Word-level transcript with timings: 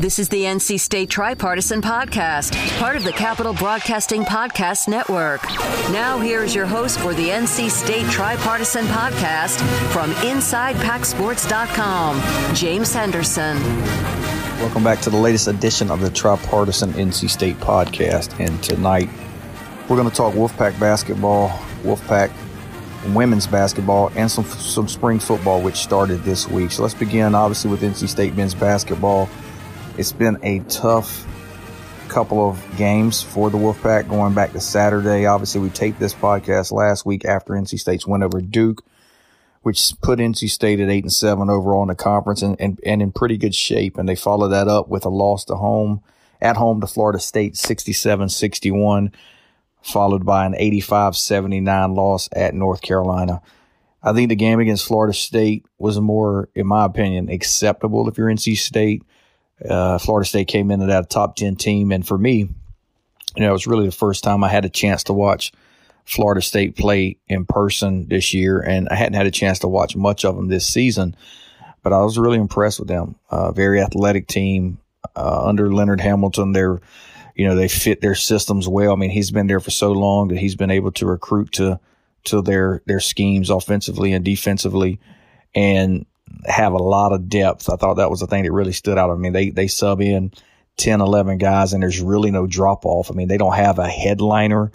This 0.00 0.18
is 0.18 0.28
the 0.30 0.44
NC 0.44 0.80
State 0.80 1.10
Tripartisan 1.10 1.82
Podcast, 1.82 2.56
part 2.78 2.96
of 2.96 3.04
the 3.04 3.12
Capital 3.12 3.52
Broadcasting 3.52 4.22
Podcast 4.22 4.88
Network. 4.88 5.42
Now, 5.92 6.18
here's 6.18 6.54
your 6.54 6.64
host 6.64 6.98
for 7.00 7.12
the 7.12 7.28
NC 7.28 7.70
State 7.70 8.10
Tripartisan 8.10 8.86
Podcast 8.86 9.60
from 9.92 10.12
InsidePackSports.com, 10.12 12.54
James 12.54 12.94
Henderson. 12.94 13.62
Welcome 14.60 14.82
back 14.82 15.00
to 15.00 15.10
the 15.10 15.18
latest 15.18 15.48
edition 15.48 15.90
of 15.90 16.00
the 16.00 16.08
Tripartisan 16.08 16.94
NC 16.94 17.28
State 17.28 17.56
Podcast. 17.56 18.40
And 18.40 18.62
tonight, 18.62 19.10
we're 19.86 19.96
going 19.96 20.08
to 20.08 20.16
talk 20.16 20.32
Wolfpack 20.32 20.80
basketball, 20.80 21.50
Wolfpack 21.82 22.32
women's 23.14 23.46
basketball, 23.46 24.10
and 24.16 24.30
some 24.30 24.46
some 24.46 24.88
spring 24.88 25.18
football, 25.18 25.60
which 25.60 25.76
started 25.76 26.22
this 26.22 26.48
week. 26.48 26.72
So 26.72 26.84
let's 26.84 26.94
begin, 26.94 27.34
obviously, 27.34 27.70
with 27.70 27.82
NC 27.82 28.08
State 28.08 28.34
men's 28.34 28.54
basketball. 28.54 29.28
It's 30.00 30.12
been 30.12 30.38
a 30.42 30.60
tough 30.60 31.26
couple 32.08 32.48
of 32.48 32.58
games 32.78 33.22
for 33.22 33.50
the 33.50 33.58
Wolfpack 33.58 34.08
going 34.08 34.32
back 34.32 34.52
to 34.52 34.60
Saturday. 34.60 35.26
Obviously, 35.26 35.60
we 35.60 35.68
taped 35.68 36.00
this 36.00 36.14
podcast 36.14 36.72
last 36.72 37.04
week 37.04 37.26
after 37.26 37.52
NC 37.52 37.78
State's 37.78 38.06
win 38.06 38.22
over 38.22 38.40
Duke, 38.40 38.82
which 39.60 39.92
put 40.00 40.18
NC 40.18 40.48
State 40.48 40.80
at 40.80 40.88
eight 40.88 41.04
and 41.04 41.12
seven 41.12 41.50
overall 41.50 41.82
in 41.82 41.88
the 41.88 41.94
conference 41.94 42.40
and, 42.40 42.58
and, 42.58 42.80
and 42.82 43.02
in 43.02 43.12
pretty 43.12 43.36
good 43.36 43.54
shape. 43.54 43.98
And 43.98 44.08
they 44.08 44.14
followed 44.14 44.48
that 44.48 44.68
up 44.68 44.88
with 44.88 45.04
a 45.04 45.10
loss 45.10 45.44
to 45.44 45.56
home 45.56 46.02
at 46.40 46.56
home 46.56 46.80
to 46.80 46.86
Florida 46.86 47.18
State 47.18 47.52
67-61, 47.52 49.12
followed 49.82 50.24
by 50.24 50.46
an 50.46 50.54
85-79 50.54 51.94
loss 51.94 52.26
at 52.32 52.54
North 52.54 52.80
Carolina. 52.80 53.42
I 54.02 54.14
think 54.14 54.30
the 54.30 54.34
game 54.34 54.60
against 54.60 54.86
Florida 54.86 55.12
State 55.12 55.66
was 55.76 56.00
more, 56.00 56.48
in 56.54 56.66
my 56.66 56.86
opinion, 56.86 57.28
acceptable 57.28 58.08
if 58.08 58.16
you're 58.16 58.28
NC 58.28 58.56
State. 58.56 59.02
Uh, 59.68 59.98
Florida 59.98 60.26
State 60.26 60.48
came 60.48 60.70
in 60.70 60.80
into 60.80 60.92
that 60.92 61.10
top 61.10 61.36
10 61.36 61.56
team. 61.56 61.92
And 61.92 62.06
for 62.06 62.16
me, 62.16 62.48
you 63.36 63.42
know, 63.42 63.50
it 63.50 63.52
was 63.52 63.66
really 63.66 63.86
the 63.86 63.92
first 63.92 64.24
time 64.24 64.42
I 64.42 64.48
had 64.48 64.64
a 64.64 64.70
chance 64.70 65.04
to 65.04 65.12
watch 65.12 65.52
Florida 66.04 66.42
State 66.42 66.76
play 66.76 67.18
in 67.28 67.44
person 67.44 68.08
this 68.08 68.34
year. 68.34 68.60
And 68.60 68.88
I 68.88 68.94
hadn't 68.94 69.14
had 69.14 69.26
a 69.26 69.30
chance 69.30 69.60
to 69.60 69.68
watch 69.68 69.96
much 69.96 70.24
of 70.24 70.36
them 70.36 70.48
this 70.48 70.66
season, 70.66 71.14
but 71.82 71.92
I 71.92 72.02
was 72.02 72.18
really 72.18 72.38
impressed 72.38 72.78
with 72.78 72.88
them. 72.88 73.16
Uh, 73.30 73.52
very 73.52 73.80
athletic 73.80 74.26
team 74.26 74.78
uh, 75.14 75.46
under 75.46 75.72
Leonard 75.72 76.00
Hamilton. 76.00 76.52
They're, 76.52 76.80
you 77.34 77.46
know, 77.46 77.54
they 77.54 77.68
fit 77.68 78.00
their 78.00 78.14
systems 78.14 78.66
well. 78.68 78.92
I 78.92 78.96
mean, 78.96 79.10
he's 79.10 79.30
been 79.30 79.46
there 79.46 79.60
for 79.60 79.70
so 79.70 79.92
long 79.92 80.28
that 80.28 80.38
he's 80.38 80.56
been 80.56 80.70
able 80.70 80.92
to 80.92 81.06
recruit 81.06 81.52
to, 81.52 81.78
to 82.24 82.42
their, 82.42 82.82
their 82.86 83.00
schemes 83.00 83.50
offensively 83.50 84.12
and 84.12 84.24
defensively. 84.24 84.98
And 85.54 86.06
have 86.46 86.72
a 86.72 86.78
lot 86.78 87.12
of 87.12 87.28
depth. 87.28 87.68
I 87.70 87.76
thought 87.76 87.94
that 87.94 88.10
was 88.10 88.20
the 88.20 88.26
thing 88.26 88.44
that 88.44 88.52
really 88.52 88.72
stood 88.72 88.98
out. 88.98 89.10
I 89.10 89.14
mean, 89.14 89.32
they, 89.32 89.50
they 89.50 89.68
sub 89.68 90.00
in 90.00 90.32
10, 90.76 91.00
11 91.00 91.38
guys 91.38 91.72
and 91.72 91.82
there's 91.82 92.00
really 92.00 92.30
no 92.30 92.46
drop 92.46 92.86
off. 92.86 93.10
I 93.10 93.14
mean, 93.14 93.28
they 93.28 93.36
don't 93.36 93.54
have 93.54 93.78
a 93.78 93.88
headliner. 93.88 94.72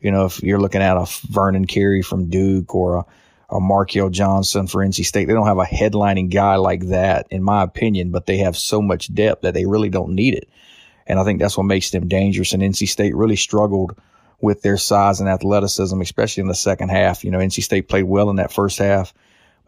You 0.00 0.12
know, 0.12 0.26
if 0.26 0.42
you're 0.42 0.60
looking 0.60 0.82
at 0.82 0.96
a 0.96 1.06
Vernon 1.28 1.66
Carey 1.66 2.02
from 2.02 2.30
Duke 2.30 2.74
or 2.74 2.96
a, 2.96 3.56
a 3.56 3.60
Markell 3.60 4.10
Johnson 4.12 4.66
for 4.68 4.84
NC 4.84 5.04
State, 5.04 5.26
they 5.26 5.34
don't 5.34 5.46
have 5.46 5.58
a 5.58 5.64
headlining 5.64 6.30
guy 6.30 6.56
like 6.56 6.86
that, 6.88 7.26
in 7.30 7.42
my 7.42 7.62
opinion, 7.62 8.10
but 8.10 8.26
they 8.26 8.38
have 8.38 8.56
so 8.56 8.80
much 8.80 9.12
depth 9.12 9.42
that 9.42 9.54
they 9.54 9.66
really 9.66 9.88
don't 9.88 10.14
need 10.14 10.34
it. 10.34 10.48
And 11.06 11.18
I 11.18 11.24
think 11.24 11.40
that's 11.40 11.56
what 11.56 11.64
makes 11.64 11.90
them 11.90 12.06
dangerous. 12.06 12.52
And 12.52 12.62
NC 12.62 12.88
State 12.88 13.16
really 13.16 13.36
struggled 13.36 13.98
with 14.40 14.62
their 14.62 14.76
size 14.76 15.20
and 15.20 15.28
athleticism, 15.28 16.00
especially 16.00 16.42
in 16.42 16.48
the 16.48 16.54
second 16.54 16.90
half. 16.90 17.24
You 17.24 17.30
know, 17.30 17.38
NC 17.38 17.62
State 17.62 17.88
played 17.88 18.04
well 18.04 18.30
in 18.30 18.36
that 18.36 18.52
first 18.52 18.78
half 18.78 19.12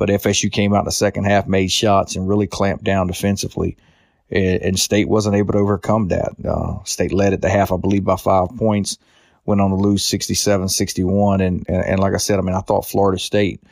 but 0.01 0.09
FSU 0.09 0.51
came 0.51 0.73
out 0.73 0.79
in 0.79 0.84
the 0.87 0.93
second 0.93 1.25
half, 1.25 1.47
made 1.47 1.70
shots, 1.70 2.17
and 2.17 2.27
really 2.27 2.47
clamped 2.47 2.84
down 2.84 3.06
defensively. 3.06 3.77
And, 4.31 4.79
State 4.79 5.06
wasn't 5.06 5.37
able 5.37 5.53
to 5.53 5.59
overcome 5.59 6.09
that. 6.09 6.33
Uh, 6.43 6.83
State 6.84 7.12
led 7.12 7.34
at 7.34 7.43
the 7.43 7.51
half, 7.51 7.70
I 7.70 7.77
believe, 7.77 8.03
by 8.03 8.17
five 8.17 8.48
points. 8.56 8.97
Went 9.45 9.61
on 9.61 9.69
to 9.69 9.77
lose 9.77 10.03
67 10.03 10.71
61. 10.71 11.43
And, 11.43 11.67
and, 11.69 11.84
and 11.84 12.01
like 12.01 12.15
I 12.15 12.17
said, 12.17 12.39
I 12.39 12.43
mean, 12.43 12.55
I 12.55 12.60
thought 12.60 12.87
Florida 12.87 13.19
State 13.19 13.62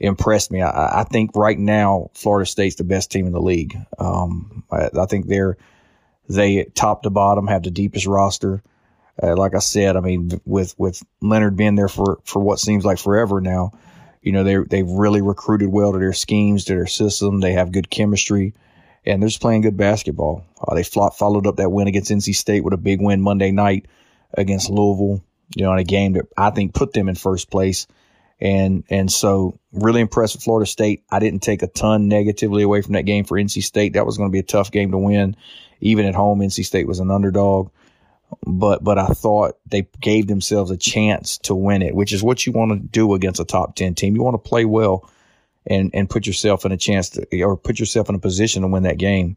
impressed 0.00 0.50
me. 0.50 0.60
I, 0.60 1.02
I 1.02 1.04
think 1.04 1.36
right 1.36 1.58
now, 1.58 2.10
Florida 2.14 2.50
State's 2.50 2.74
the 2.74 2.82
best 2.82 3.12
team 3.12 3.28
in 3.28 3.32
the 3.32 3.40
league. 3.40 3.76
Um, 3.96 4.64
I, 4.72 4.88
I 4.98 5.06
think 5.06 5.28
they're, 5.28 5.56
they 6.28 6.64
top 6.64 7.04
to 7.04 7.10
bottom 7.10 7.46
have 7.46 7.62
the 7.62 7.70
deepest 7.70 8.06
roster. 8.06 8.60
Uh, 9.22 9.36
like 9.36 9.54
I 9.54 9.60
said, 9.60 9.96
I 9.96 10.00
mean, 10.00 10.40
with, 10.44 10.74
with 10.76 11.00
Leonard 11.20 11.54
being 11.54 11.76
there 11.76 11.86
for, 11.86 12.18
for 12.24 12.42
what 12.42 12.58
seems 12.58 12.84
like 12.84 12.98
forever 12.98 13.40
now, 13.40 13.70
you 14.22 14.32
know, 14.32 14.44
they 14.44 14.56
they've 14.56 14.88
really 14.88 15.22
recruited 15.22 15.68
well 15.68 15.92
to 15.92 15.98
their 15.98 16.12
schemes, 16.12 16.64
to 16.64 16.74
their 16.74 16.86
system. 16.86 17.40
They 17.40 17.52
have 17.52 17.72
good 17.72 17.90
chemistry, 17.90 18.54
and 19.04 19.22
they're 19.22 19.28
just 19.28 19.40
playing 19.40 19.62
good 19.62 19.76
basketball. 19.76 20.44
Uh, 20.60 20.74
they 20.74 20.82
followed 20.82 21.46
up 21.46 21.56
that 21.56 21.72
win 21.72 21.88
against 21.88 22.10
NC 22.10 22.34
State 22.34 22.62
with 22.62 22.74
a 22.74 22.78
big 22.78 23.00
win 23.00 23.22
Monday 23.22 23.50
night 23.50 23.86
against 24.34 24.70
Louisville. 24.70 25.22
You 25.56 25.64
know, 25.64 25.72
in 25.72 25.78
a 25.78 25.84
game 25.84 26.12
that 26.12 26.26
I 26.36 26.50
think 26.50 26.74
put 26.74 26.92
them 26.92 27.08
in 27.08 27.14
first 27.14 27.50
place. 27.50 27.86
And 28.42 28.84
and 28.88 29.10
so 29.12 29.58
really 29.72 30.00
impressed 30.00 30.36
with 30.36 30.44
Florida 30.44 30.66
State. 30.66 31.04
I 31.10 31.18
didn't 31.18 31.40
take 31.40 31.62
a 31.62 31.66
ton 31.66 32.08
negatively 32.08 32.62
away 32.62 32.80
from 32.80 32.94
that 32.94 33.02
game 33.02 33.24
for 33.24 33.36
NC 33.36 33.62
State. 33.62 33.94
That 33.94 34.06
was 34.06 34.16
going 34.16 34.30
to 34.30 34.32
be 34.32 34.38
a 34.38 34.44
tough 34.44 34.70
game 34.70 34.92
to 34.92 34.98
win. 34.98 35.36
Even 35.80 36.06
at 36.06 36.14
home, 36.14 36.40
NC 36.40 36.64
State 36.64 36.86
was 36.86 37.00
an 37.00 37.10
underdog 37.10 37.70
but 38.46 38.82
but 38.82 38.98
I 38.98 39.06
thought 39.06 39.58
they 39.66 39.88
gave 40.00 40.26
themselves 40.26 40.70
a 40.70 40.76
chance 40.76 41.38
to 41.38 41.54
win 41.54 41.82
it, 41.82 41.94
which 41.94 42.12
is 42.12 42.22
what 42.22 42.46
you 42.46 42.52
want 42.52 42.72
to 42.72 42.78
do 42.78 43.14
against 43.14 43.40
a 43.40 43.44
top 43.44 43.76
ten 43.76 43.94
team. 43.94 44.14
You 44.14 44.22
want 44.22 44.42
to 44.42 44.48
play 44.48 44.64
well 44.64 45.10
and 45.66 45.90
and 45.94 46.08
put 46.08 46.26
yourself 46.26 46.64
in 46.64 46.72
a 46.72 46.76
chance 46.76 47.10
to 47.10 47.42
or 47.42 47.56
put 47.56 47.78
yourself 47.78 48.08
in 48.08 48.14
a 48.14 48.20
position 48.20 48.62
to 48.62 48.68
win 48.68 48.84
that 48.84 48.98
game. 48.98 49.36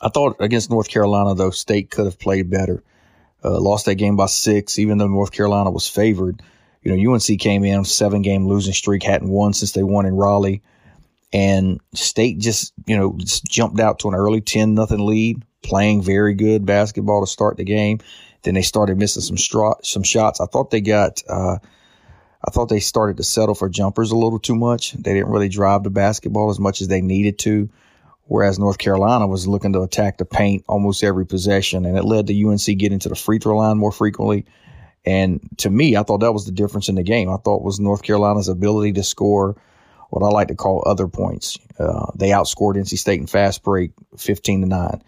I 0.00 0.08
thought 0.08 0.36
against 0.40 0.70
North 0.70 0.88
Carolina 0.88 1.34
though, 1.34 1.50
State 1.50 1.90
could 1.90 2.06
have 2.06 2.18
played 2.18 2.50
better. 2.50 2.82
Uh, 3.44 3.60
lost 3.60 3.86
that 3.86 3.96
game 3.96 4.16
by 4.16 4.26
six, 4.26 4.78
even 4.78 4.98
though 4.98 5.08
North 5.08 5.32
Carolina 5.32 5.70
was 5.70 5.88
favored. 5.88 6.40
You 6.82 6.96
know, 6.96 7.12
UNC 7.12 7.38
came 7.40 7.64
in 7.64 7.84
seven 7.84 8.22
game 8.22 8.46
losing 8.46 8.72
streak, 8.72 9.02
hadn't 9.02 9.28
won 9.28 9.52
since 9.52 9.72
they 9.72 9.82
won 9.82 10.06
in 10.06 10.14
Raleigh, 10.14 10.62
and 11.32 11.80
State 11.94 12.38
just 12.38 12.72
you 12.86 12.96
know 12.96 13.16
just 13.18 13.44
jumped 13.44 13.80
out 13.80 14.00
to 14.00 14.08
an 14.08 14.14
early 14.14 14.40
ten 14.40 14.74
nothing 14.74 15.06
lead 15.06 15.42
playing 15.62 16.02
very 16.02 16.34
good 16.34 16.66
basketball 16.66 17.24
to 17.24 17.30
start 17.30 17.56
the 17.56 17.64
game. 17.64 18.00
Then 18.42 18.54
they 18.54 18.62
started 18.62 18.98
missing 18.98 19.22
some 19.22 19.38
straw, 19.38 19.74
some 19.82 20.02
shots. 20.02 20.40
I 20.40 20.46
thought 20.46 20.70
they 20.70 20.80
got, 20.80 21.22
uh, 21.28 21.58
I 22.44 22.50
thought 22.50 22.68
they 22.68 22.80
started 22.80 23.18
to 23.18 23.22
settle 23.22 23.54
for 23.54 23.68
jumpers 23.68 24.10
a 24.10 24.16
little 24.16 24.40
too 24.40 24.56
much. 24.56 24.92
They 24.92 25.14
didn't 25.14 25.30
really 25.30 25.48
drive 25.48 25.84
the 25.84 25.90
basketball 25.90 26.50
as 26.50 26.58
much 26.58 26.80
as 26.80 26.88
they 26.88 27.00
needed 27.00 27.38
to. 27.40 27.70
Whereas 28.24 28.58
North 28.58 28.78
Carolina 28.78 29.26
was 29.26 29.46
looking 29.46 29.72
to 29.74 29.82
attack 29.82 30.18
the 30.18 30.24
paint 30.24 30.64
almost 30.66 31.04
every 31.04 31.26
possession, 31.26 31.84
and 31.84 31.96
it 31.96 32.04
led 32.04 32.28
to 32.28 32.46
UNC 32.46 32.64
getting 32.78 33.00
to 33.00 33.08
the 33.08 33.14
free 33.14 33.38
throw 33.38 33.58
line 33.58 33.78
more 33.78 33.92
frequently. 33.92 34.46
And 35.04 35.40
to 35.58 35.68
me, 35.68 35.96
I 35.96 36.02
thought 36.02 36.20
that 36.20 36.32
was 36.32 36.46
the 36.46 36.52
difference 36.52 36.88
in 36.88 36.94
the 36.94 37.02
game. 37.02 37.28
I 37.28 37.36
thought 37.36 37.64
was 37.64 37.80
North 37.80 38.02
Carolina's 38.02 38.48
ability 38.48 38.92
to 38.94 39.02
score 39.02 39.56
what 40.12 40.22
I 40.22 40.28
like 40.28 40.48
to 40.48 40.54
call 40.54 40.82
other 40.84 41.08
points. 41.08 41.58
Uh, 41.78 42.12
they 42.14 42.28
outscored 42.28 42.76
NC 42.76 42.98
State 42.98 43.18
in 43.18 43.26
fast 43.26 43.62
break 43.62 43.92
15 44.18 44.60
to 44.60 44.66
9. 44.66 45.02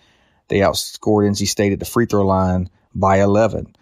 They 0.48 0.60
outscored 0.60 1.28
NC 1.28 1.47
State 1.47 1.75
at 1.75 1.78
the 1.78 1.84
free 1.84 2.06
throw 2.06 2.25
line 2.25 2.70
by 2.94 3.20
11. 3.20 3.76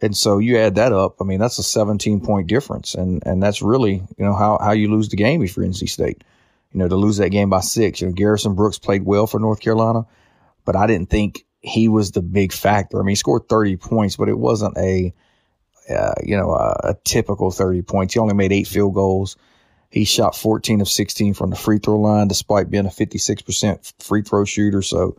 And 0.00 0.16
so 0.16 0.38
you 0.38 0.58
add 0.58 0.76
that 0.76 0.92
up. 0.92 1.16
I 1.20 1.24
mean, 1.24 1.40
that's 1.40 1.58
a 1.58 1.64
17 1.64 2.20
point 2.20 2.46
difference. 2.46 2.94
And, 2.94 3.20
and 3.26 3.42
that's 3.42 3.62
really, 3.62 3.94
you 3.94 4.24
know, 4.24 4.32
how, 4.32 4.58
how 4.60 4.70
you 4.70 4.88
lose 4.88 5.08
the 5.08 5.16
game 5.16 5.42
if 5.42 5.56
you're 5.56 5.66
NC 5.66 5.88
State. 5.88 6.22
You 6.72 6.78
know, 6.78 6.86
to 6.86 6.94
lose 6.94 7.16
that 7.16 7.30
game 7.30 7.50
by 7.50 7.62
six. 7.62 8.00
You 8.00 8.06
know, 8.06 8.12
Garrison 8.12 8.54
Brooks 8.54 8.78
played 8.78 9.04
well 9.04 9.26
for 9.26 9.40
North 9.40 9.58
Carolina, 9.58 10.06
but 10.64 10.76
I 10.76 10.86
didn't 10.86 11.10
think 11.10 11.44
he 11.58 11.88
was 11.88 12.12
the 12.12 12.22
big 12.22 12.52
factor. 12.52 13.00
I 13.00 13.02
mean, 13.02 13.08
he 13.08 13.16
scored 13.16 13.48
30 13.48 13.76
points, 13.76 14.14
but 14.14 14.28
it 14.28 14.38
wasn't 14.38 14.78
a, 14.78 15.12
uh, 15.92 16.14
you 16.22 16.36
know, 16.36 16.52
a, 16.52 16.90
a, 16.90 16.96
typical 17.02 17.50
30 17.50 17.82
points. 17.82 18.14
He 18.14 18.20
only 18.20 18.34
made 18.34 18.52
eight 18.52 18.68
field 18.68 18.94
goals. 18.94 19.36
He 19.90 20.04
shot 20.04 20.36
14 20.36 20.80
of 20.80 20.88
16 20.88 21.34
from 21.34 21.50
the 21.50 21.56
free 21.56 21.78
throw 21.78 21.98
line, 21.98 22.28
despite 22.28 22.70
being 22.70 22.86
a 22.86 22.90
56% 22.90 23.92
free 23.98 24.22
throw 24.22 24.44
shooter. 24.44 24.82
So, 24.82 25.16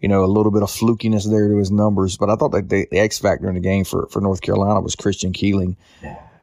you 0.00 0.08
know, 0.08 0.24
a 0.24 0.26
little 0.26 0.52
bit 0.52 0.62
of 0.62 0.70
flukiness 0.70 1.28
there 1.28 1.48
to 1.48 1.56
his 1.56 1.72
numbers. 1.72 2.16
But 2.16 2.30
I 2.30 2.36
thought 2.36 2.52
that 2.52 2.68
the, 2.68 2.86
the 2.90 3.00
X 3.00 3.18
factor 3.18 3.48
in 3.48 3.56
the 3.56 3.60
game 3.60 3.84
for, 3.84 4.06
for 4.06 4.20
North 4.20 4.40
Carolina 4.40 4.80
was 4.80 4.94
Christian 4.94 5.32
Keeling, 5.32 5.76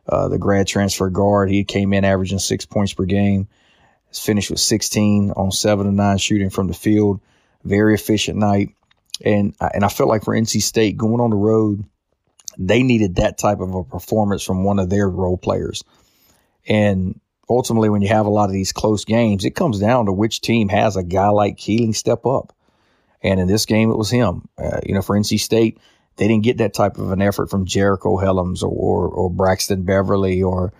uh, 0.07 0.27
the 0.27 0.37
grad 0.37 0.67
transfer 0.67 1.09
guard. 1.09 1.49
He 1.49 1.63
came 1.63 1.93
in 1.93 2.03
averaging 2.03 2.39
six 2.39 2.65
points 2.65 2.93
per 2.93 3.05
game. 3.05 3.47
Finished 4.11 4.49
with 4.49 4.59
16 4.59 5.31
on 5.37 5.51
seven 5.51 5.85
to 5.85 5.91
nine 5.91 6.17
shooting 6.17 6.49
from 6.49 6.67
the 6.67 6.73
field. 6.73 7.21
Very 7.63 7.93
efficient 7.93 8.39
night. 8.39 8.69
And, 9.23 9.55
and 9.61 9.85
I 9.85 9.87
felt 9.87 10.09
like 10.09 10.23
for 10.23 10.33
NC 10.33 10.63
State 10.63 10.97
going 10.97 11.21
on 11.21 11.29
the 11.29 11.35
road, 11.35 11.85
they 12.57 12.83
needed 12.83 13.17
that 13.17 13.37
type 13.37 13.59
of 13.59 13.73
a 13.73 13.83
performance 13.83 14.43
from 14.43 14.63
one 14.63 14.79
of 14.79 14.89
their 14.89 15.07
role 15.07 15.37
players. 15.37 15.83
And 16.67 17.19
ultimately, 17.49 17.89
when 17.89 18.01
you 18.01 18.09
have 18.09 18.25
a 18.25 18.29
lot 18.31 18.45
of 18.45 18.53
these 18.53 18.71
close 18.71 19.05
games, 19.05 19.45
it 19.45 19.55
comes 19.55 19.79
down 19.79 20.05
to 20.05 20.13
which 20.13 20.41
team 20.41 20.69
has 20.69 20.95
a 20.95 21.03
guy 21.03 21.29
like 21.29 21.57
Keeling 21.57 21.93
step 21.93 22.25
up. 22.25 22.53
And 23.21 23.39
in 23.39 23.47
this 23.47 23.65
game, 23.65 23.91
it 23.91 23.97
was 23.97 24.09
him. 24.09 24.47
Uh, 24.57 24.79
you 24.85 24.93
know, 24.93 25.01
for 25.01 25.17
NC 25.17 25.39
State, 25.39 25.79
they 26.15 26.27
didn't 26.27 26.43
get 26.43 26.59
that 26.59 26.73
type 26.73 26.97
of 26.97 27.11
an 27.11 27.21
effort 27.21 27.49
from 27.49 27.65
Jericole 27.65 28.21
Hellems 28.21 28.63
or, 28.63 28.67
or, 28.67 29.07
or 29.07 29.29
Braxton 29.29 29.83
Beverly 29.83 30.43
or, 30.43 30.73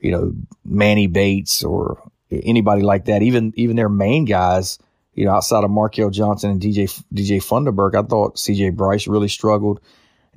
you 0.00 0.10
know, 0.10 0.34
Manny 0.64 1.06
Bates 1.06 1.62
or 1.62 2.02
anybody 2.30 2.82
like 2.82 3.04
that. 3.06 3.22
Even, 3.22 3.52
even 3.56 3.76
their 3.76 3.88
main 3.88 4.24
guys, 4.24 4.78
you 5.14 5.24
know, 5.24 5.32
outside 5.32 5.64
of 5.64 5.70
Markell 5.70 6.12
Johnson 6.12 6.50
and 6.50 6.60
DJ 6.60 6.84
DJ 7.12 7.38
Funderburk, 7.38 7.94
I 7.94 8.06
thought 8.06 8.36
CJ 8.36 8.74
Bryce 8.76 9.06
really 9.06 9.28
struggled. 9.28 9.80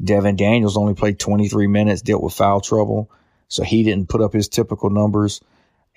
Devon 0.04 0.36
Daniels 0.36 0.78
only 0.78 0.94
played 0.94 1.19
23 1.19 1.68
minutes, 1.68 2.04
dealt 2.04 2.22
with 2.22 2.34
foul 2.34 2.62
trouble, 2.62 3.10
so 3.48 3.63
he 3.63 3.84
didn't 3.84 4.10
put 4.10 4.22
up 4.22 4.34
his 4.34 4.48
typical 4.48 4.92
numbers, 4.92 5.42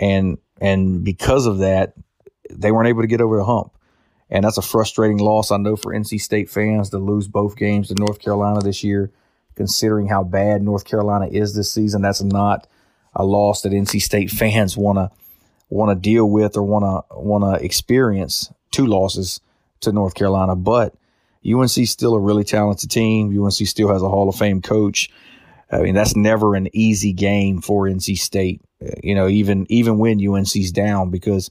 and 0.00 0.38
and 0.60 1.04
because 1.04 1.46
of 1.46 1.58
that, 1.58 1.94
they 2.50 2.72
weren't 2.72 2.88
able 2.88 3.02
to 3.02 3.06
get 3.06 3.20
over 3.20 3.36
the 3.36 3.44
hump, 3.44 3.72
and 4.28 4.44
that's 4.44 4.58
a 4.58 4.62
frustrating 4.62 5.18
loss 5.18 5.52
I 5.52 5.58
know 5.58 5.76
for 5.76 5.94
NC 5.94 6.20
State 6.20 6.50
fans 6.50 6.90
to 6.90 6.98
lose 6.98 7.28
both 7.28 7.56
games 7.56 7.88
to 7.88 7.94
North 7.94 8.18
Carolina 8.18 8.60
this 8.60 8.82
year, 8.82 9.12
considering 9.54 10.08
how 10.08 10.24
bad 10.24 10.62
North 10.62 10.84
Carolina 10.84 11.26
is 11.26 11.54
this 11.54 11.70
season. 11.70 12.02
That's 12.02 12.22
not 12.22 12.66
a 13.14 13.24
loss 13.24 13.62
that 13.62 13.72
NC 13.72 14.00
State 14.00 14.30
fans 14.30 14.76
want 14.76 14.96
to 14.98 15.10
want 15.68 15.90
to 15.90 16.00
deal 16.00 16.28
with 16.28 16.56
or 16.56 16.62
want 16.62 16.84
to 16.84 17.16
want 17.18 17.44
to 17.44 17.64
experience 17.64 18.52
two 18.70 18.86
losses 18.86 19.40
to 19.80 19.92
North 19.92 20.14
Carolina, 20.14 20.56
but 20.56 20.94
UNC 21.46 21.70
still 21.70 22.14
a 22.14 22.20
really 22.20 22.44
talented 22.44 22.90
team. 22.90 23.28
UNC 23.42 23.52
still 23.52 23.88
has 23.88 24.02
a 24.02 24.08
Hall 24.08 24.28
of 24.28 24.36
Fame 24.36 24.60
coach. 24.60 25.10
I 25.72 25.80
mean, 25.80 25.94
that's 25.94 26.16
never 26.16 26.54
an 26.54 26.68
easy 26.72 27.12
game 27.12 27.60
for 27.60 27.86
NC 27.86 28.18
State. 28.18 28.60
You 29.02 29.14
know, 29.14 29.28
even 29.28 29.66
even 29.68 29.98
when 29.98 30.26
UNC's 30.26 30.72
down, 30.72 31.10
because 31.10 31.50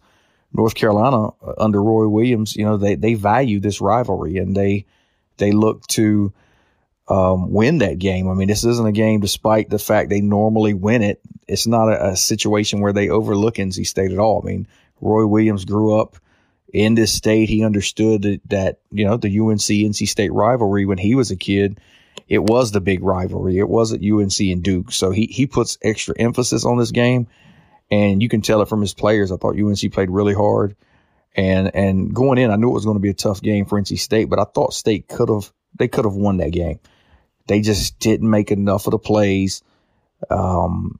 North 0.54 0.76
Carolina 0.76 1.28
uh, 1.28 1.54
under 1.58 1.82
Roy 1.82 2.08
Williams, 2.08 2.56
you 2.56 2.66
know, 2.66 2.78
they 2.78 2.96
they 2.96 3.14
value 3.14 3.60
this 3.60 3.82
rivalry 3.82 4.38
and 4.38 4.56
they 4.56 4.86
they 5.38 5.52
look 5.52 5.86
to 5.88 6.34
um, 7.08 7.52
win 7.52 7.80
that 7.80 7.98
game. 7.98 8.30
I 8.30 8.34
mean, 8.34 8.48
this 8.48 8.64
isn't 8.64 8.86
a 8.86 8.92
game, 8.92 9.20
despite 9.20 9.70
the 9.70 9.80
fact 9.80 10.10
they 10.10 10.22
normally 10.22 10.74
win 10.74 11.02
it. 11.02 11.20
It's 11.48 11.66
not 11.66 11.90
a, 11.90 12.10
a 12.10 12.16
situation 12.16 12.82
where 12.82 12.94
they 12.94 13.10
overlook 13.10 13.56
NC 13.56 13.88
State 13.88 14.12
at 14.12 14.20
all. 14.20 14.42
I 14.44 14.48
mean, 14.48 14.68
Roy 15.02 15.26
Williams 15.26 15.66
grew 15.66 16.00
up 16.00 16.18
in 16.72 16.94
this 16.94 17.12
state. 17.12 17.50
He 17.50 17.64
understood 17.64 18.22
that, 18.24 18.42
that, 18.50 18.80
you 18.92 19.06
know, 19.06 19.18
the 19.18 19.40
UNC 19.40 19.60
NC 19.60 20.08
State 20.08 20.32
rivalry 20.32 20.86
when 20.86 21.00
he 21.00 21.16
was 21.16 21.32
a 21.32 21.36
kid, 21.36 21.80
it 22.28 22.40
was 22.40 22.72
the 22.72 22.82
big 22.82 23.04
rivalry. 23.04 23.58
It 23.58 23.68
wasn't 23.70 24.04
UNC 24.04 24.40
and 24.40 24.64
Duke. 24.64 24.92
So 24.92 25.12
he, 25.12 25.26
he 25.26 25.48
puts 25.48 25.78
extra 25.82 26.16
emphasis 26.18 26.66
on 26.66 26.78
this 26.78 26.92
game. 26.92 27.28
And 27.92 28.22
you 28.22 28.30
can 28.30 28.42
tell 28.42 28.62
it 28.62 28.70
from 28.70 28.82
his 28.82 28.94
players. 28.94 29.32
I 29.32 29.38
thought 29.38 29.60
UNC 29.60 29.92
played 29.92 30.12
really 30.12 30.34
hard. 30.34 30.76
And 31.36 31.74
and 31.76 32.14
going 32.14 32.38
in, 32.38 32.52
I 32.52 32.56
knew 32.56 32.70
it 32.70 32.74
was 32.74 32.86
going 32.86 32.98
to 32.98 33.02
be 33.02 33.10
a 33.10 33.16
tough 33.16 33.42
game 33.42 33.66
for 33.66 33.80
NC 33.80 34.00
State, 34.00 34.30
but 34.30 34.40
I 34.40 34.44
thought 34.44 34.74
State 34.74 35.08
could 35.08 35.30
have 35.30 35.52
they 35.78 35.88
could 35.88 36.06
have 36.06 36.16
won 36.16 36.38
that 36.38 36.52
game. 36.52 36.80
They 37.48 37.62
just 37.62 38.00
didn't 38.00 38.30
make 38.30 38.52
enough 38.52 38.88
of 38.88 38.92
the 38.92 39.00
plays. 39.00 39.64
Um, 40.30 41.00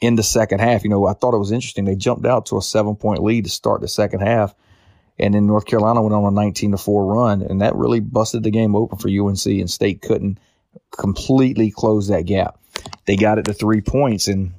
in 0.00 0.16
the 0.16 0.22
second 0.22 0.60
half. 0.60 0.84
You 0.84 0.90
know, 0.90 1.06
I 1.06 1.12
thought 1.12 1.34
it 1.34 1.38
was 1.38 1.52
interesting. 1.52 1.84
They 1.84 1.96
jumped 1.96 2.26
out 2.26 2.46
to 2.46 2.58
a 2.58 2.62
seven 2.62 2.96
point 2.96 3.22
lead 3.22 3.44
to 3.44 3.50
start 3.50 3.80
the 3.80 3.88
second 3.88 4.20
half. 4.20 4.54
And 5.18 5.34
then 5.34 5.46
North 5.46 5.66
Carolina 5.66 6.00
went 6.00 6.14
on 6.14 6.24
a 6.24 6.30
19 6.30 6.72
to 6.72 6.78
4 6.78 7.04
run, 7.04 7.42
and 7.42 7.60
that 7.60 7.74
really 7.74 8.00
busted 8.00 8.42
the 8.42 8.50
game 8.50 8.74
open 8.74 8.98
for 8.98 9.08
UNC, 9.08 9.44
and 9.46 9.70
State 9.70 10.00
couldn't 10.00 10.38
completely 10.90 11.70
close 11.70 12.08
that 12.08 12.26
gap. 12.26 12.58
They 13.06 13.16
got 13.16 13.38
it 13.38 13.44
to 13.46 13.52
three 13.52 13.80
points, 13.80 14.28
and 14.28 14.52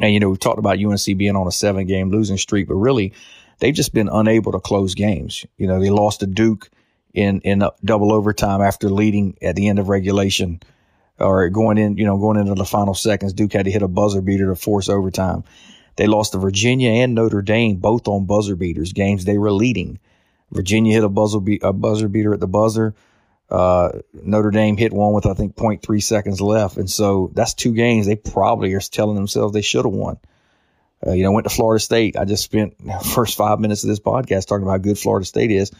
and 0.00 0.12
you 0.12 0.20
know 0.20 0.30
we 0.30 0.36
talked 0.36 0.58
about 0.58 0.82
UNC 0.82 1.04
being 1.16 1.36
on 1.36 1.46
a 1.46 1.52
seven 1.52 1.86
game 1.86 2.10
losing 2.10 2.38
streak, 2.38 2.68
but 2.68 2.74
really 2.74 3.12
they've 3.58 3.74
just 3.74 3.94
been 3.94 4.08
unable 4.08 4.52
to 4.52 4.60
close 4.60 4.94
games. 4.94 5.46
You 5.56 5.66
know 5.66 5.80
they 5.80 5.90
lost 5.90 6.20
to 6.20 6.26
Duke 6.26 6.70
in 7.14 7.40
in 7.42 7.62
double 7.84 8.12
overtime 8.12 8.60
after 8.62 8.88
leading 8.88 9.36
at 9.42 9.54
the 9.54 9.68
end 9.68 9.78
of 9.78 9.88
regulation, 9.88 10.60
or 11.18 11.48
going 11.50 11.78
in 11.78 11.96
you 11.96 12.04
know 12.04 12.18
going 12.18 12.38
into 12.38 12.54
the 12.54 12.64
final 12.64 12.94
seconds. 12.94 13.32
Duke 13.32 13.52
had 13.52 13.66
to 13.66 13.70
hit 13.70 13.82
a 13.82 13.88
buzzer 13.88 14.22
beater 14.22 14.48
to 14.48 14.56
force 14.56 14.88
overtime. 14.88 15.44
They 15.96 16.06
lost 16.06 16.32
to 16.32 16.38
Virginia 16.38 16.90
and 16.90 17.14
Notre 17.14 17.42
Dame, 17.42 17.76
both 17.76 18.08
on 18.08 18.26
buzzer 18.26 18.56
beaters, 18.56 18.92
games 18.92 19.24
they 19.24 19.38
were 19.38 19.52
leading. 19.52 19.98
Virginia 20.50 20.92
hit 20.92 21.04
a 21.04 21.08
buzzer, 21.08 21.40
be- 21.40 21.60
a 21.62 21.72
buzzer 21.72 22.08
beater 22.08 22.34
at 22.34 22.40
the 22.40 22.46
buzzer. 22.46 22.94
Uh, 23.50 24.00
Notre 24.14 24.50
Dame 24.50 24.76
hit 24.76 24.92
one 24.92 25.12
with, 25.12 25.26
I 25.26 25.34
think, 25.34 25.56
0.3 25.56 26.02
seconds 26.02 26.40
left. 26.40 26.78
And 26.78 26.90
so 26.90 27.30
that's 27.34 27.54
two 27.54 27.72
games 27.72 28.06
they 28.06 28.16
probably 28.16 28.72
are 28.72 28.80
telling 28.80 29.14
themselves 29.14 29.52
they 29.52 29.60
should 29.62 29.84
have 29.84 29.92
won. 29.92 30.18
Uh, 31.06 31.12
you 31.12 31.22
know, 31.22 31.32
went 31.32 31.46
to 31.46 31.54
Florida 31.54 31.80
State. 31.80 32.16
I 32.16 32.24
just 32.24 32.44
spent 32.44 32.76
first 33.04 33.36
five 33.36 33.60
minutes 33.60 33.82
of 33.82 33.88
this 33.88 34.00
podcast 34.00 34.46
talking 34.46 34.62
about 34.62 34.72
how 34.72 34.78
good 34.78 34.98
Florida 34.98 35.26
State 35.26 35.50
is. 35.50 35.70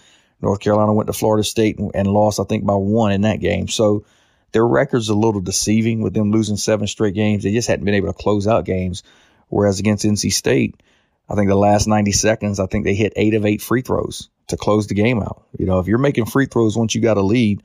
North 0.43 0.61
Carolina 0.61 0.93
went 0.93 1.07
to 1.07 1.13
Florida 1.13 1.45
State 1.45 1.79
and, 1.79 1.93
and 1.95 2.09
lost, 2.09 2.41
I 2.41 2.45
think, 2.45 2.67
by 2.67 2.75
one 2.75 3.13
in 3.13 3.23
that 3.23 3.41
game. 3.41 3.69
So 3.69 4.05
their 4.51 4.67
record's 4.67 5.09
a 5.09 5.15
little 5.15 5.41
deceiving 5.41 6.03
with 6.03 6.13
them 6.13 6.31
losing 6.31 6.57
seven 6.57 6.87
straight 6.87 7.15
games. 7.15 7.45
They 7.45 7.53
just 7.53 7.69
hadn't 7.69 7.85
been 7.85 7.95
able 7.95 8.09
to 8.09 8.13
close 8.13 8.47
out 8.47 8.65
games. 8.65 9.03
Whereas 9.53 9.81
against 9.81 10.07
NC 10.07 10.33
State, 10.33 10.83
I 11.29 11.35
think 11.35 11.51
the 11.51 11.55
last 11.55 11.87
90 11.87 12.13
seconds, 12.13 12.59
I 12.59 12.65
think 12.65 12.87
they 12.87 12.95
hit 12.95 13.13
eight 13.17 13.35
of 13.35 13.45
eight 13.45 13.61
free 13.61 13.83
throws 13.83 14.31
to 14.49 14.57
close 14.57 14.87
the 14.87 14.95
game 14.95 15.21
out. 15.21 15.43
You 15.59 15.67
know, 15.67 15.79
if 15.79 15.89
you're 15.89 15.99
making 15.99 16.25
free 16.25 16.47
throws 16.47 16.75
once 16.75 16.95
you 16.95 17.03
got 17.03 17.19
a 17.19 17.23
lead, 17.23 17.63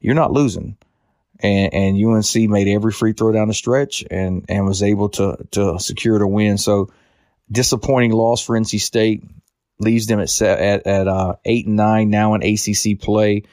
you're 0.00 0.14
not 0.14 0.32
losing. 0.32 0.76
And, 1.42 1.72
and 1.72 2.04
UNC 2.04 2.50
made 2.50 2.68
every 2.68 2.92
free 2.92 3.14
throw 3.14 3.32
down 3.32 3.48
the 3.48 3.54
stretch 3.54 4.04
and, 4.10 4.44
and 4.50 4.66
was 4.66 4.82
able 4.82 5.08
to, 5.10 5.38
to 5.52 5.78
secure 5.78 6.18
the 6.18 6.26
win. 6.26 6.58
So 6.58 6.92
disappointing 7.50 8.12
loss 8.12 8.44
for 8.44 8.54
NC 8.54 8.78
State 8.78 9.24
leaves 9.78 10.06
them 10.06 10.20
at, 10.20 10.42
at, 10.42 10.86
at 10.86 11.08
uh, 11.08 11.36
eight 11.46 11.66
and 11.66 11.76
nine 11.76 12.10
now 12.10 12.34
in 12.34 12.42
ACC 12.42 13.00
play 13.00 13.44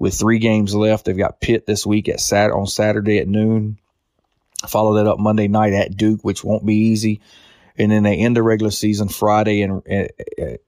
with 0.00 0.14
three 0.18 0.40
games 0.40 0.74
left. 0.74 1.04
They've 1.04 1.16
got 1.16 1.40
Pitt 1.40 1.64
this 1.64 1.86
week 1.86 2.08
at 2.08 2.18
Sat 2.18 2.50
on 2.50 2.66
Saturday 2.66 3.18
at 3.20 3.28
noon. 3.28 3.78
Follow 4.68 4.94
that 4.94 5.06
up 5.06 5.18
Monday 5.18 5.48
night 5.48 5.72
at 5.72 5.96
Duke, 5.96 6.22
which 6.22 6.42
won't 6.42 6.64
be 6.64 6.74
easy. 6.74 7.20
And 7.78 7.92
then 7.92 8.04
they 8.04 8.16
end 8.16 8.36
the 8.36 8.42
regular 8.42 8.70
season 8.70 9.08
Friday 9.08 9.60
in, 9.60 9.82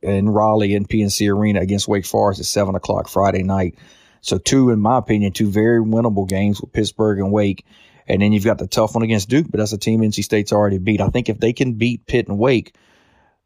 in 0.02 0.28
Raleigh 0.28 0.74
in 0.74 0.84
PNC 0.84 1.32
Arena 1.34 1.60
against 1.60 1.88
Wake 1.88 2.04
Forest 2.04 2.40
at 2.40 2.46
7 2.46 2.74
o'clock 2.74 3.08
Friday 3.08 3.42
night. 3.42 3.78
So, 4.20 4.36
two, 4.36 4.70
in 4.70 4.80
my 4.80 4.98
opinion, 4.98 5.32
two 5.32 5.50
very 5.50 5.80
winnable 5.80 6.28
games 6.28 6.60
with 6.60 6.72
Pittsburgh 6.72 7.18
and 7.18 7.32
Wake. 7.32 7.64
And 8.06 8.20
then 8.20 8.32
you've 8.32 8.44
got 8.44 8.58
the 8.58 8.66
tough 8.66 8.94
one 8.94 9.04
against 9.04 9.28
Duke, 9.28 9.46
but 9.50 9.58
that's 9.58 9.72
a 9.72 9.78
team 9.78 10.00
NC 10.00 10.24
State's 10.24 10.52
already 10.52 10.78
beat. 10.78 11.00
I 11.00 11.08
think 11.08 11.28
if 11.28 11.38
they 11.38 11.52
can 11.52 11.74
beat 11.74 12.06
Pitt 12.06 12.28
and 12.28 12.38
Wake, 12.38 12.74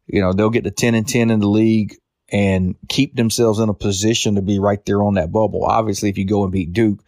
you 0.07 0.21
know, 0.21 0.33
they'll 0.33 0.49
get 0.49 0.63
to 0.63 0.71
10 0.71 0.95
and 0.95 1.07
10 1.07 1.29
in 1.29 1.39
the 1.39 1.47
league 1.47 1.95
and 2.29 2.75
keep 2.89 3.15
themselves 3.15 3.59
in 3.59 3.69
a 3.69 3.73
position 3.73 4.35
to 4.35 4.41
be 4.41 4.59
right 4.59 4.83
there 4.85 5.03
on 5.03 5.15
that 5.15 5.31
bubble. 5.31 5.65
Obviously, 5.65 6.09
if 6.09 6.17
you 6.17 6.25
go 6.25 6.43
and 6.43 6.51
beat 6.51 6.73
Duke, 6.73 6.99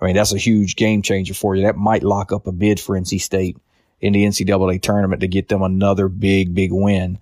I 0.00 0.06
mean, 0.06 0.14
that's 0.14 0.32
a 0.32 0.38
huge 0.38 0.76
game 0.76 1.02
changer 1.02 1.34
for 1.34 1.56
you. 1.56 1.62
That 1.62 1.76
might 1.76 2.02
lock 2.02 2.32
up 2.32 2.46
a 2.46 2.52
bid 2.52 2.78
for 2.78 2.98
NC 2.98 3.20
State 3.20 3.56
in 4.00 4.12
the 4.12 4.24
NCAA 4.24 4.82
tournament 4.82 5.20
to 5.22 5.28
get 5.28 5.48
them 5.48 5.62
another 5.62 6.08
big, 6.08 6.54
big 6.54 6.72
win. 6.72 7.18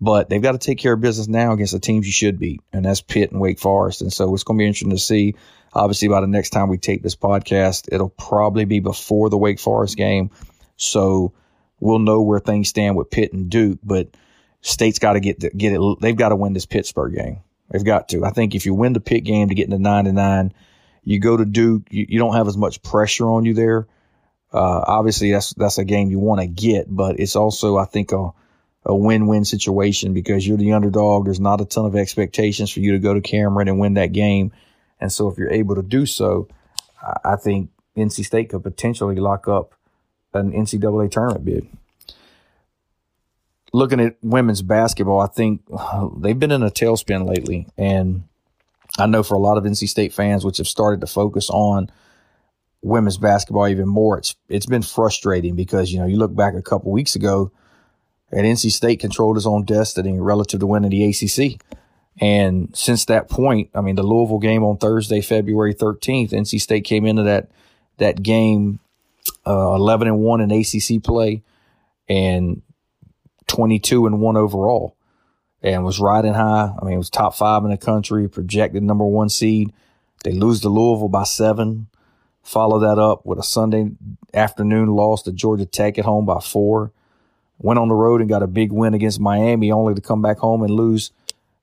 But 0.00 0.28
they've 0.28 0.42
got 0.42 0.52
to 0.52 0.58
take 0.58 0.78
care 0.78 0.92
of 0.92 1.00
business 1.00 1.26
now 1.26 1.52
against 1.52 1.72
the 1.72 1.80
teams 1.80 2.06
you 2.06 2.12
should 2.12 2.38
beat, 2.38 2.60
and 2.72 2.84
that's 2.84 3.00
Pitt 3.00 3.32
and 3.32 3.40
Wake 3.40 3.58
Forest. 3.58 4.02
And 4.02 4.12
so 4.12 4.32
it's 4.32 4.44
going 4.44 4.56
to 4.56 4.62
be 4.62 4.66
interesting 4.66 4.90
to 4.90 4.98
see. 4.98 5.34
Obviously, 5.72 6.08
by 6.08 6.20
the 6.20 6.26
next 6.26 6.50
time 6.50 6.68
we 6.68 6.78
tape 6.78 7.02
this 7.02 7.16
podcast, 7.16 7.88
it'll 7.90 8.10
probably 8.10 8.64
be 8.64 8.80
before 8.80 9.28
the 9.28 9.36
Wake 9.36 9.58
Forest 9.58 9.96
game. 9.96 10.30
So 10.76 11.32
we'll 11.80 11.98
know 11.98 12.22
where 12.22 12.38
things 12.38 12.68
stand 12.68 12.96
with 12.96 13.10
Pitt 13.10 13.32
and 13.32 13.50
Duke. 13.50 13.80
But 13.82 14.08
State's 14.60 15.00
got 15.00 15.14
to 15.14 15.20
get 15.20 15.40
get 15.56 15.72
it. 15.72 15.80
They've 16.00 16.16
got 16.16 16.28
to 16.28 16.36
win 16.36 16.52
this 16.52 16.66
Pittsburgh 16.66 17.14
game. 17.14 17.40
They've 17.70 17.84
got 17.84 18.08
to. 18.10 18.24
I 18.24 18.30
think 18.30 18.54
if 18.54 18.66
you 18.66 18.74
win 18.74 18.92
the 18.92 19.00
Pitt 19.00 19.24
game 19.24 19.48
to 19.48 19.54
get 19.54 19.64
into 19.64 19.78
nine 19.78 20.04
to 20.04 20.12
nine, 20.12 20.54
you 21.02 21.20
go 21.20 21.36
to 21.36 21.44
Duke, 21.44 21.84
you, 21.90 22.06
you 22.08 22.18
don't 22.18 22.34
have 22.34 22.48
as 22.48 22.56
much 22.56 22.82
pressure 22.82 23.28
on 23.28 23.44
you 23.44 23.54
there. 23.54 23.86
Uh, 24.52 24.82
obviously, 24.86 25.32
that's 25.32 25.52
that's 25.54 25.78
a 25.78 25.84
game 25.84 26.10
you 26.10 26.18
want 26.18 26.40
to 26.40 26.46
get, 26.46 26.86
but 26.88 27.20
it's 27.20 27.36
also, 27.36 27.76
I 27.76 27.84
think, 27.84 28.12
a, 28.12 28.30
a 28.84 28.94
win-win 28.94 29.44
situation 29.44 30.14
because 30.14 30.46
you're 30.46 30.56
the 30.56 30.72
underdog. 30.72 31.26
There's 31.26 31.40
not 31.40 31.60
a 31.60 31.66
ton 31.66 31.84
of 31.84 31.96
expectations 31.96 32.70
for 32.70 32.80
you 32.80 32.92
to 32.92 32.98
go 32.98 33.12
to 33.14 33.20
Cameron 33.20 33.68
and 33.68 33.78
win 33.78 33.94
that 33.94 34.12
game, 34.12 34.52
and 35.00 35.12
so 35.12 35.28
if 35.28 35.36
you're 35.36 35.52
able 35.52 35.74
to 35.74 35.82
do 35.82 36.06
so, 36.06 36.48
I, 37.02 37.32
I 37.32 37.36
think 37.36 37.70
NC 37.96 38.24
State 38.24 38.50
could 38.50 38.62
potentially 38.62 39.16
lock 39.16 39.48
up 39.48 39.74
an 40.32 40.52
NCAA 40.52 41.10
tournament 41.10 41.44
bid. 41.44 41.66
Looking 43.72 44.00
at 44.00 44.16
women's 44.22 44.62
basketball, 44.62 45.20
I 45.20 45.26
think 45.26 45.62
they've 46.16 46.38
been 46.38 46.52
in 46.52 46.62
a 46.62 46.70
tailspin 46.70 47.28
lately, 47.28 47.66
and 47.76 48.24
I 48.98 49.06
know 49.06 49.22
for 49.22 49.34
a 49.34 49.40
lot 49.40 49.58
of 49.58 49.64
NC 49.64 49.88
State 49.88 50.12
fans, 50.12 50.44
which 50.44 50.58
have 50.58 50.68
started 50.68 51.00
to 51.00 51.06
focus 51.06 51.50
on 51.50 51.90
women's 52.82 53.18
basketball 53.18 53.68
even 53.68 53.88
more, 53.88 54.18
it's 54.18 54.34
it's 54.48 54.66
been 54.66 54.82
frustrating 54.82 55.56
because 55.56 55.92
you 55.92 55.98
know 55.98 56.06
you 56.06 56.16
look 56.16 56.34
back 56.34 56.54
a 56.54 56.62
couple 56.62 56.90
weeks 56.90 57.14
ago, 57.14 57.52
and 58.30 58.46
NC 58.46 58.70
State 58.70 59.00
controlled 59.00 59.36
its 59.36 59.46
own 59.46 59.64
destiny 59.64 60.18
relative 60.18 60.60
to 60.60 60.66
winning 60.66 60.90
the 60.90 61.04
ACC. 61.04 61.60
And 62.20 62.76
since 62.76 63.04
that 63.04 63.30
point, 63.30 63.70
I 63.74 63.80
mean, 63.80 63.94
the 63.94 64.02
Louisville 64.02 64.40
game 64.40 64.64
on 64.64 64.78
Thursday, 64.78 65.20
February 65.20 65.72
13th, 65.72 66.32
NC 66.32 66.60
State 66.60 66.84
came 66.84 67.06
into 67.06 67.22
that 67.24 67.50
that 67.98 68.22
game 68.22 68.80
uh, 69.46 69.74
11 69.74 70.08
and 70.08 70.18
1 70.18 70.40
in 70.40 70.50
ACC 70.50 71.02
play 71.02 71.42
and 72.08 72.62
22 73.46 74.06
and 74.06 74.20
1 74.20 74.36
overall 74.36 74.96
and 75.62 75.84
was 75.84 76.00
riding 76.00 76.34
high. 76.34 76.72
I 76.80 76.84
mean, 76.84 76.94
it 76.94 76.98
was 76.98 77.10
top 77.10 77.34
five 77.34 77.64
in 77.64 77.70
the 77.70 77.76
country, 77.76 78.28
projected 78.28 78.82
number 78.82 79.04
one 79.04 79.28
seed. 79.28 79.72
They 80.24 80.32
lose 80.32 80.60
to 80.60 80.68
Louisville 80.68 81.08
by 81.08 81.24
seven. 81.24 81.88
Follow 82.42 82.78
that 82.80 82.98
up 82.98 83.26
with 83.26 83.38
a 83.38 83.42
Sunday 83.42 83.90
afternoon 84.32 84.88
loss 84.88 85.22
to 85.22 85.32
Georgia 85.32 85.66
Tech 85.66 85.98
at 85.98 86.04
home 86.04 86.24
by 86.24 86.40
four. 86.40 86.92
Went 87.58 87.78
on 87.78 87.88
the 87.88 87.94
road 87.94 88.20
and 88.20 88.30
got 88.30 88.42
a 88.42 88.46
big 88.46 88.72
win 88.72 88.94
against 88.94 89.20
Miami, 89.20 89.72
only 89.72 89.94
to 89.94 90.00
come 90.00 90.22
back 90.22 90.38
home 90.38 90.62
and 90.62 90.70
lose 90.70 91.10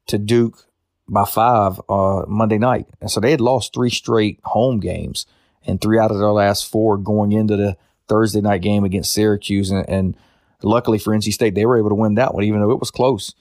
to 0.07 0.17
Duke 0.17 0.65
by 1.07 1.25
five 1.25 1.79
uh, 1.89 2.23
Monday 2.27 2.57
night. 2.57 2.87
And 3.01 3.09
so 3.09 3.19
they 3.19 3.31
had 3.31 3.41
lost 3.41 3.73
three 3.73 3.89
straight 3.89 4.39
home 4.43 4.79
games 4.79 5.25
and 5.65 5.79
three 5.79 5.97
out 5.97 6.11
of 6.11 6.17
their 6.17 6.31
last 6.31 6.69
four 6.69 6.97
going 6.97 7.31
into 7.31 7.55
the 7.55 7.77
Thursday 8.07 8.41
night 8.41 8.61
game 8.61 8.83
against 8.83 9.13
Syracuse. 9.13 9.71
And, 9.71 9.87
and 9.89 10.17
luckily 10.61 10.99
for 10.99 11.15
NC 11.15 11.33
State, 11.33 11.55
they 11.55 11.65
were 11.65 11.77
able 11.77 11.89
to 11.89 11.95
win 11.95 12.15
that 12.15 12.33
one, 12.33 12.43
even 12.43 12.59
though 12.59 12.71
it 12.71 12.79
was 12.79 12.91
close. 12.91 13.33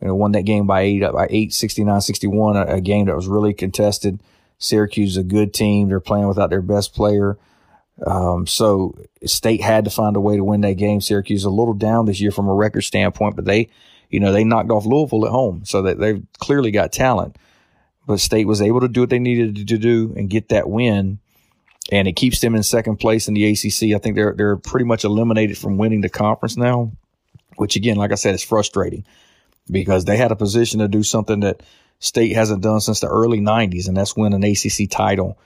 You 0.00 0.08
know, 0.08 0.14
won 0.14 0.32
that 0.32 0.42
game 0.42 0.66
by 0.66 0.82
eight, 0.82 1.00
by 1.00 1.26
eight, 1.30 1.52
69, 1.52 2.00
61, 2.00 2.56
a, 2.56 2.64
a 2.76 2.80
game 2.80 3.06
that 3.06 3.16
was 3.16 3.28
really 3.28 3.52
contested. 3.52 4.20
Syracuse 4.58 5.12
is 5.12 5.16
a 5.18 5.22
good 5.22 5.52
team. 5.52 5.88
They're 5.88 6.00
playing 6.00 6.28
without 6.28 6.50
their 6.50 6.62
best 6.62 6.94
player. 6.94 7.38
Um, 8.06 8.46
so 8.46 8.96
State 9.24 9.60
had 9.60 9.84
to 9.84 9.90
find 9.90 10.16
a 10.16 10.20
way 10.20 10.36
to 10.36 10.44
win 10.44 10.62
that 10.62 10.74
game. 10.74 11.00
Syracuse 11.00 11.40
is 11.40 11.44
a 11.44 11.50
little 11.50 11.74
down 11.74 12.06
this 12.06 12.20
year 12.20 12.30
from 12.30 12.48
a 12.48 12.54
record 12.54 12.82
standpoint, 12.82 13.36
but 13.36 13.44
they, 13.44 13.68
you 14.08 14.20
know, 14.20 14.32
they 14.32 14.44
knocked 14.44 14.70
off 14.70 14.86
Louisville 14.86 15.26
at 15.26 15.32
home, 15.32 15.62
so 15.64 15.82
that 15.82 15.98
they've 15.98 16.22
clearly 16.38 16.70
got 16.70 16.92
talent. 16.92 17.36
But 18.06 18.20
State 18.20 18.46
was 18.46 18.62
able 18.62 18.80
to 18.80 18.88
do 18.88 19.00
what 19.00 19.10
they 19.10 19.18
needed 19.18 19.68
to 19.68 19.78
do 19.78 20.14
and 20.16 20.30
get 20.30 20.48
that 20.48 20.68
win, 20.68 21.18
and 21.92 22.08
it 22.08 22.16
keeps 22.16 22.40
them 22.40 22.54
in 22.54 22.62
second 22.62 22.96
place 22.96 23.28
in 23.28 23.34
the 23.34 23.46
ACC. 23.50 23.94
I 23.94 23.98
think 23.98 24.16
they're 24.16 24.34
they're 24.36 24.56
pretty 24.56 24.86
much 24.86 25.04
eliminated 25.04 25.58
from 25.58 25.76
winning 25.76 26.00
the 26.00 26.08
conference 26.08 26.56
now, 26.56 26.92
which 27.56 27.76
again, 27.76 27.96
like 27.96 28.12
I 28.12 28.16
said, 28.16 28.34
is 28.34 28.42
frustrating 28.42 29.04
because 29.70 30.04
they 30.04 30.16
had 30.16 30.32
a 30.32 30.36
position 30.36 30.80
to 30.80 30.88
do 30.88 31.02
something 31.02 31.40
that 31.40 31.62
State 31.98 32.34
hasn't 32.34 32.62
done 32.62 32.80
since 32.80 33.00
the 33.00 33.08
early 33.08 33.40
'90s, 33.40 33.86
and 33.86 33.96
that's 33.96 34.16
win 34.16 34.32
an 34.32 34.42
ACC 34.42 34.88
title 34.90 35.38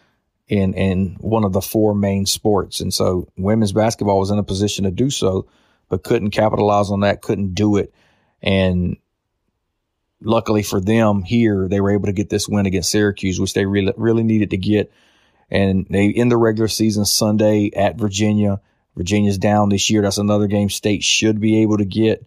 in 0.46 0.74
in 0.74 1.16
one 1.20 1.44
of 1.44 1.52
the 1.52 1.60
four 1.60 1.94
main 1.94 2.26
sports. 2.26 2.80
And 2.80 2.94
so 2.94 3.28
women's 3.36 3.72
basketball 3.72 4.20
was 4.20 4.30
in 4.30 4.38
a 4.38 4.44
position 4.44 4.84
to 4.84 4.90
do 4.90 5.10
so, 5.10 5.48
but 5.88 6.04
couldn't 6.04 6.30
capitalize 6.30 6.90
on 6.90 7.00
that, 7.00 7.22
couldn't 7.22 7.54
do 7.54 7.76
it. 7.76 7.92
And 8.40 8.98
luckily 10.20 10.62
for 10.62 10.80
them 10.80 11.22
here, 11.22 11.66
they 11.68 11.80
were 11.80 11.90
able 11.90 12.06
to 12.06 12.12
get 12.12 12.30
this 12.30 12.48
win 12.48 12.66
against 12.66 12.90
Syracuse, 12.90 13.40
which 13.40 13.54
they 13.54 13.66
really 13.66 13.92
really 13.96 14.22
needed 14.22 14.50
to 14.50 14.56
get. 14.56 14.92
And 15.50 15.86
they 15.90 16.06
in 16.06 16.28
the 16.28 16.36
regular 16.36 16.68
season 16.68 17.04
Sunday 17.04 17.70
at 17.74 17.96
Virginia. 17.96 18.60
Virginia's 18.96 19.38
down 19.38 19.70
this 19.70 19.90
year. 19.90 20.02
That's 20.02 20.18
another 20.18 20.46
game 20.46 20.70
state 20.70 21.02
should 21.02 21.40
be 21.40 21.62
able 21.62 21.78
to 21.78 21.84
get 21.84 22.24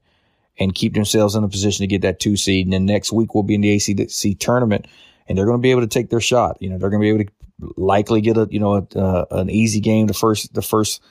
and 0.60 0.74
keep 0.74 0.94
themselves 0.94 1.36
in 1.36 1.44
a 1.44 1.50
position 1.50 1.84
to 1.84 1.88
get 1.88 2.02
that 2.02 2.20
two 2.20 2.36
seed. 2.36 2.66
And 2.66 2.74
then 2.74 2.86
next 2.86 3.12
week 3.12 3.34
we'll 3.34 3.44
be 3.44 3.56
in 3.56 3.62
the 3.62 3.76
ACC 3.76 4.40
tournament 4.40 4.88
and 5.28 5.38
they're 5.38 5.46
going 5.46 5.58
to 5.58 5.62
be 5.62 5.72
able 5.72 5.82
to 5.82 5.88
take 5.88 6.10
their 6.10 6.22
shot. 6.22 6.58
You 6.60 6.70
know, 6.70 6.78
they're 6.78 6.90
going 6.90 7.02
to 7.02 7.06
be 7.06 7.10
able 7.10 7.26
to 7.26 7.32
likely 7.76 8.22
get 8.22 8.38
a 8.38 8.48
you 8.50 8.60
know 8.60 8.76
a, 8.76 9.00
uh, 9.00 9.26
an 9.32 9.50
easy 9.50 9.80
game 9.80 10.08
the 10.08 10.14
first 10.14 10.54
the 10.54 10.62
first 10.62 11.02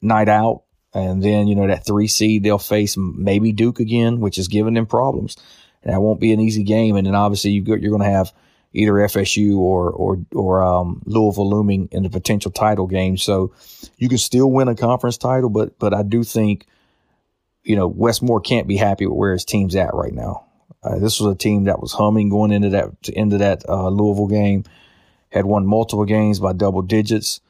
night 0.00 0.28
out, 0.28 0.62
and 0.94 1.22
then 1.22 1.46
you 1.46 1.54
know 1.54 1.66
that 1.66 1.86
three 1.86 2.08
seed 2.08 2.42
they'll 2.42 2.58
face 2.58 2.96
maybe 2.96 3.52
Duke 3.52 3.80
again, 3.80 4.20
which 4.20 4.38
is 4.38 4.48
giving 4.48 4.74
them 4.74 4.86
problems. 4.86 5.36
And 5.82 5.94
that 5.94 6.00
won't 6.00 6.20
be 6.20 6.32
an 6.32 6.40
easy 6.40 6.62
game. 6.62 6.96
And 6.96 7.06
then 7.06 7.14
obviously 7.14 7.52
you 7.52 7.64
you're 7.64 7.90
going 7.90 8.02
to 8.02 8.16
have 8.16 8.32
either 8.72 8.92
FSU 8.92 9.58
or 9.58 9.90
or 9.90 10.18
or 10.34 10.62
um, 10.62 11.02
Louisville 11.06 11.48
looming 11.48 11.88
in 11.92 12.02
the 12.02 12.10
potential 12.10 12.50
title 12.50 12.86
game. 12.86 13.16
So 13.16 13.52
you 13.96 14.08
can 14.08 14.18
still 14.18 14.50
win 14.50 14.68
a 14.68 14.74
conference 14.74 15.16
title, 15.16 15.50
but 15.50 15.78
but 15.78 15.94
I 15.94 16.02
do 16.02 16.24
think 16.24 16.66
you 17.62 17.76
know 17.76 17.88
Wes 17.88 18.22
Moore 18.22 18.40
can't 18.40 18.66
be 18.66 18.76
happy 18.76 19.06
with 19.06 19.16
where 19.16 19.32
his 19.32 19.44
team's 19.44 19.76
at 19.76 19.94
right 19.94 20.12
now. 20.12 20.46
Uh, 20.82 20.98
this 20.98 21.20
was 21.20 21.34
a 21.34 21.38
team 21.38 21.64
that 21.64 21.80
was 21.80 21.92
humming 21.92 22.30
going 22.30 22.52
into 22.52 22.70
that 22.70 23.08
into 23.10 23.38
that 23.38 23.68
uh, 23.68 23.88
Louisville 23.88 24.28
game 24.28 24.64
had 25.30 25.44
won 25.44 25.66
multiple 25.66 26.04
games 26.04 26.40
by 26.40 26.52
double 26.52 26.82
digits 26.82 27.40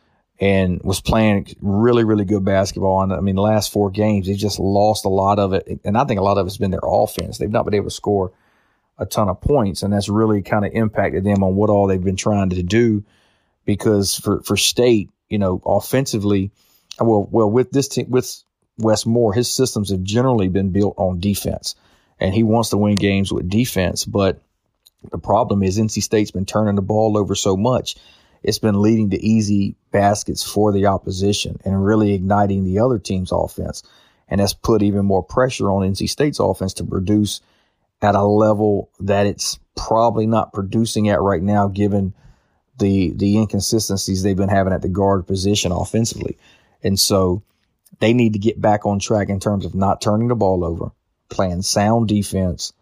and 0.40 0.80
was 0.82 1.00
playing 1.00 1.54
really, 1.60 2.04
really 2.04 2.24
good 2.24 2.44
basketball. 2.44 3.02
And 3.02 3.12
I 3.12 3.20
mean, 3.20 3.36
the 3.36 3.42
last 3.42 3.72
four 3.72 3.90
games, 3.90 4.26
they 4.26 4.34
just 4.34 4.58
lost 4.58 5.04
a 5.04 5.10
lot 5.10 5.38
of 5.38 5.52
it. 5.52 5.80
And 5.84 5.98
I 5.98 6.04
think 6.04 6.18
a 6.18 6.22
lot 6.22 6.38
of 6.38 6.46
it's 6.46 6.56
been 6.56 6.70
their 6.70 6.80
offense. 6.82 7.36
They've 7.36 7.50
not 7.50 7.64
been 7.64 7.74
able 7.74 7.86
to 7.86 7.94
score 7.94 8.32
a 8.98 9.04
ton 9.04 9.28
of 9.28 9.40
points. 9.40 9.82
And 9.82 9.92
that's 9.92 10.08
really 10.08 10.40
kind 10.42 10.64
of 10.64 10.72
impacted 10.72 11.24
them 11.24 11.42
on 11.42 11.56
what 11.56 11.68
all 11.68 11.86
they've 11.86 12.02
been 12.02 12.16
trying 12.16 12.50
to 12.50 12.62
do. 12.62 13.04
Because 13.66 14.14
for, 14.14 14.42
for 14.42 14.56
state, 14.56 15.10
you 15.28 15.38
know, 15.38 15.60
offensively, 15.64 16.50
well, 16.98 17.28
well, 17.30 17.50
with 17.50 17.70
this 17.70 17.88
team, 17.88 18.08
with 18.08 18.42
Wes 18.80 19.06
Moore, 19.06 19.32
his 19.32 19.50
systems 19.50 19.90
have 19.90 20.02
generally 20.02 20.48
been 20.48 20.70
built 20.70 20.94
on 20.96 21.20
defense. 21.20 21.74
And 22.18 22.34
he 22.34 22.42
wants 22.42 22.70
to 22.70 22.76
win 22.76 22.96
games 22.96 23.32
with 23.32 23.48
defense. 23.48 24.04
But 24.04 24.42
the 25.10 25.18
problem 25.18 25.62
is 25.62 25.78
NC 25.78 26.02
State's 26.02 26.30
been 26.30 26.46
turning 26.46 26.74
the 26.74 26.82
ball 26.82 27.16
over 27.16 27.34
so 27.34 27.56
much. 27.56 27.96
It's 28.42 28.58
been 28.58 28.80
leading 28.80 29.10
to 29.10 29.22
easy 29.22 29.76
baskets 29.90 30.42
for 30.42 30.72
the 30.72 30.86
opposition 30.86 31.60
and 31.64 31.84
really 31.84 32.12
igniting 32.12 32.64
the 32.64 32.80
other 32.80 32.98
team's 32.98 33.32
offense. 33.32 33.82
And 34.28 34.40
that's 34.40 34.54
put 34.54 34.82
even 34.82 35.04
more 35.04 35.22
pressure 35.22 35.70
on 35.70 35.82
NC 35.82 36.08
State's 36.08 36.38
offense 36.38 36.74
to 36.74 36.84
produce 36.84 37.40
at 38.02 38.14
a 38.14 38.24
level 38.24 38.90
that 39.00 39.26
it's 39.26 39.58
probably 39.76 40.26
not 40.26 40.52
producing 40.52 41.08
at 41.08 41.20
right 41.20 41.42
now, 41.42 41.68
given 41.68 42.14
the 42.78 43.12
the 43.12 43.36
inconsistencies 43.36 44.22
they've 44.22 44.36
been 44.36 44.48
having 44.48 44.72
at 44.72 44.82
the 44.82 44.88
guard 44.88 45.26
position 45.26 45.70
offensively. 45.72 46.38
And 46.82 46.98
so 46.98 47.42
they 48.00 48.14
need 48.14 48.32
to 48.32 48.38
get 48.38 48.60
back 48.60 48.86
on 48.86 48.98
track 48.98 49.28
in 49.28 49.40
terms 49.40 49.64
of 49.64 49.74
not 49.74 50.00
turning 50.00 50.28
the 50.28 50.34
ball 50.34 50.64
over, 50.64 50.90
playing 51.28 51.62
sound 51.62 52.08
defense, 52.08 52.72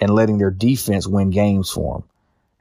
and 0.00 0.10
letting 0.14 0.38
their 0.38 0.50
defense 0.50 1.06
win 1.06 1.30
games 1.30 1.70
for 1.70 1.98
them. 1.98 2.08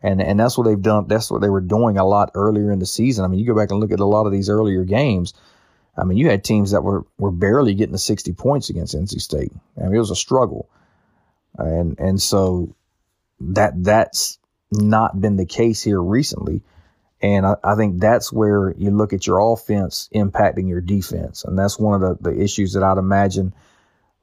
And, 0.04 0.22
and 0.22 0.40
that's 0.40 0.58
what 0.58 0.66
they've 0.66 0.82
done. 0.82 1.08
That's 1.08 1.30
what 1.30 1.42
they 1.42 1.50
were 1.50 1.62
doing 1.62 1.98
a 1.98 2.06
lot 2.06 2.32
earlier 2.34 2.72
in 2.72 2.80
the 2.80 2.88
season. 2.88 3.24
I 3.24 3.28
mean, 3.28 3.40
you 3.40 3.46
go 3.46 3.56
back 3.56 3.70
and 3.70 3.80
look 3.80 3.92
at 3.92 4.00
a 4.00 4.06
lot 4.06 4.26
of 4.26 4.32
these 4.32 4.50
earlier 4.50 4.84
games. 4.84 5.36
I 5.96 6.04
mean, 6.04 6.18
you 6.18 6.30
had 6.30 6.44
teams 6.44 6.72
that 6.72 6.84
were, 6.84 7.06
were 7.20 7.32
barely 7.32 7.76
getting 7.76 7.94
to 7.94 8.00
60 8.00 8.34
points 8.34 8.70
against 8.70 8.96
NC 8.96 9.22
State. 9.22 9.52
I 9.78 9.84
mean, 9.84 9.96
it 9.96 10.00
was 10.00 10.10
a 10.10 10.16
struggle. 10.16 10.70
And, 11.56 12.00
and 12.00 12.20
so 12.20 12.76
that, 13.42 13.84
that's 13.84 14.40
not 14.72 15.20
been 15.20 15.36
the 15.36 15.46
case 15.46 15.84
here 15.84 16.02
recently. 16.02 16.64
And 17.22 17.46
I, 17.46 17.56
I, 17.64 17.76
think 17.76 18.00
that's 18.00 18.34
where 18.34 18.74
you 18.78 18.90
look 18.92 19.14
at 19.14 19.28
your 19.28 19.40
offense 19.54 20.10
impacting 20.14 20.68
your 20.68 20.82
defense. 20.82 21.44
And 21.44 21.58
that's 21.58 21.78
one 21.78 22.02
of 22.02 22.24
the, 22.24 22.32
the 22.32 22.42
issues 22.42 22.74
that 22.74 22.84
I'd 22.84 22.98
imagine 22.98 23.54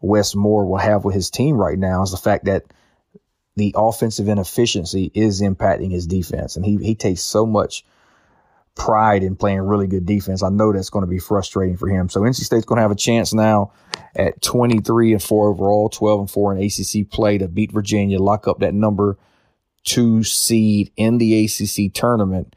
Wes 0.01 0.35
Moore 0.35 0.67
will 0.67 0.79
have 0.79 1.05
with 1.05 1.15
his 1.15 1.31
team 1.31 1.57
right 1.57 1.79
now 1.79 2.03
is 2.03 2.11
the 2.11 2.17
fact 2.17 2.47
that 2.47 2.65
the 3.57 3.75
offensive 3.77 4.29
inefficiency 4.29 5.11
is 5.15 5.43
impacting 5.43 5.91
his 5.91 6.07
defense. 6.07 6.57
And 6.57 6.65
he, 6.65 6.77
he 6.77 6.95
takes 6.95 7.23
so 7.23 7.47
much 7.47 7.85
pride 8.75 9.23
in 9.23 9.37
playing 9.37 9.61
really 9.61 9.89
good 9.89 10.07
defense. 10.07 10.43
I 10.43 10.49
know 10.49 10.73
that's 10.73 10.91
going 10.91 11.05
to 11.05 11.11
be 11.11 11.19
frustrating 11.19 11.77
for 11.77 11.89
him. 11.89 12.09
So 12.09 12.21
NC 12.21 12.37
State's 12.37 12.65
going 12.65 12.77
to 12.77 12.83
have 12.83 12.93
a 12.93 12.97
chance 12.97 13.35
now 13.35 13.73
at 14.15 14.41
23 14.41 15.13
and 15.13 15.23
4 15.23 15.49
overall, 15.49 15.89
12 15.89 16.21
and 16.21 16.31
4 16.31 16.57
in 16.57 16.65
ACC 16.65 17.11
play 17.11 17.39
to 17.39 17.49
beat 17.49 17.73
Virginia, 17.73 18.21
lock 18.21 18.49
up 18.49 18.61
that 18.61 18.75
number 18.75 19.19
two 19.85 20.23
seed 20.23 20.93
in 20.97 21.19
the 21.19 21.45
ACC 21.45 21.93
tournament 21.93 22.55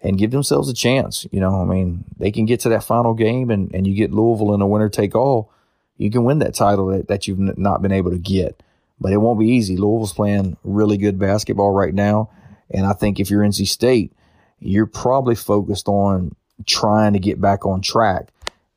and 0.00 0.18
give 0.18 0.30
themselves 0.30 0.68
a 0.68 0.74
chance. 0.74 1.26
You 1.30 1.40
know, 1.40 1.60
I 1.60 1.64
mean, 1.64 2.04
they 2.18 2.30
can 2.30 2.46
get 2.46 2.60
to 2.60 2.68
that 2.70 2.84
final 2.84 3.14
game 3.14 3.50
and, 3.50 3.72
and 3.74 3.86
you 3.86 3.94
get 3.94 4.12
Louisville 4.12 4.54
in 4.54 4.60
a 4.60 4.66
winner 4.66 4.88
take 4.88 5.14
all. 5.14 5.52
You 5.96 6.10
can 6.10 6.24
win 6.24 6.38
that 6.38 6.54
title 6.54 6.86
that, 6.88 7.08
that 7.08 7.26
you've 7.26 7.38
not 7.38 7.82
been 7.82 7.92
able 7.92 8.12
to 8.12 8.18
get 8.18 8.62
but 9.00 9.12
it 9.12 9.18
won't 9.18 9.38
be 9.38 9.48
easy. 9.48 9.76
Louisville's 9.76 10.12
playing 10.12 10.56
really 10.64 10.96
good 10.96 11.18
basketball 11.18 11.70
right 11.70 11.94
now. 11.94 12.30
And 12.70 12.86
I 12.86 12.92
think 12.92 13.20
if 13.20 13.30
you're 13.30 13.42
NC 13.42 13.66
State, 13.68 14.12
you're 14.60 14.86
probably 14.86 15.34
focused 15.34 15.88
on 15.88 16.34
trying 16.66 17.12
to 17.12 17.18
get 17.18 17.40
back 17.40 17.64
on 17.64 17.80
track, 17.80 18.28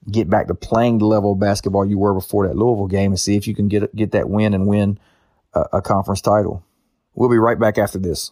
get 0.09 0.29
back 0.29 0.47
to 0.47 0.53
playing 0.53 0.99
the 0.99 1.05
level 1.05 1.33
of 1.33 1.39
basketball 1.39 1.85
you 1.85 1.97
were 1.97 2.13
before 2.13 2.47
that 2.47 2.55
Louisville 2.55 2.87
game 2.87 3.11
and 3.11 3.19
see 3.19 3.35
if 3.35 3.47
you 3.47 3.55
can 3.55 3.67
get, 3.67 3.93
get 3.95 4.11
that 4.11 4.29
win 4.29 4.53
and 4.53 4.67
win 4.67 4.99
a, 5.53 5.65
a 5.73 5.81
conference 5.81 6.21
title. 6.21 6.63
We'll 7.15 7.29
be 7.29 7.37
right 7.37 7.59
back 7.59 7.77
after 7.77 7.97
this. 7.97 8.31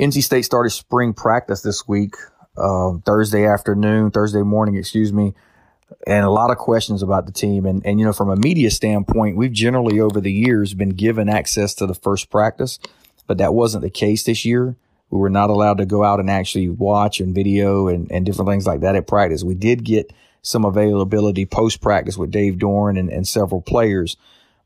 NC 0.00 0.22
State 0.22 0.42
started 0.42 0.70
spring 0.70 1.12
practice 1.12 1.62
this 1.62 1.86
week, 1.86 2.14
uh, 2.56 2.94
Thursday 3.04 3.46
afternoon, 3.46 4.10
Thursday 4.10 4.42
morning, 4.42 4.76
excuse 4.76 5.12
me 5.12 5.34
and 6.06 6.24
a 6.24 6.30
lot 6.30 6.50
of 6.50 6.56
questions 6.56 7.02
about 7.02 7.26
the 7.26 7.32
team. 7.32 7.66
And, 7.66 7.84
and, 7.84 7.98
you 7.98 8.06
know, 8.06 8.12
from 8.12 8.30
a 8.30 8.36
media 8.36 8.70
standpoint, 8.70 9.36
we've 9.36 9.52
generally 9.52 10.00
over 10.00 10.20
the 10.20 10.32
years 10.32 10.74
been 10.74 10.90
given 10.90 11.28
access 11.28 11.74
to 11.74 11.86
the 11.86 11.94
first 11.94 12.30
practice, 12.30 12.78
but 13.26 13.38
that 13.38 13.54
wasn't 13.54 13.82
the 13.82 13.90
case 13.90 14.24
this 14.24 14.44
year. 14.44 14.76
We 15.10 15.18
were 15.18 15.30
not 15.30 15.50
allowed 15.50 15.78
to 15.78 15.86
go 15.86 16.04
out 16.04 16.20
and 16.20 16.30
actually 16.30 16.68
watch 16.68 17.20
and 17.20 17.34
video 17.34 17.88
and, 17.88 18.10
and 18.10 18.24
different 18.24 18.48
things 18.48 18.66
like 18.66 18.80
that 18.80 18.94
at 18.94 19.08
practice. 19.08 19.42
We 19.42 19.54
did 19.54 19.84
get 19.84 20.12
some 20.42 20.64
availability 20.64 21.44
post 21.44 21.80
practice 21.80 22.16
with 22.16 22.30
Dave 22.30 22.54
Doeren 22.54 22.98
and, 22.98 23.10
and 23.10 23.26
several 23.26 23.60
players, 23.60 24.16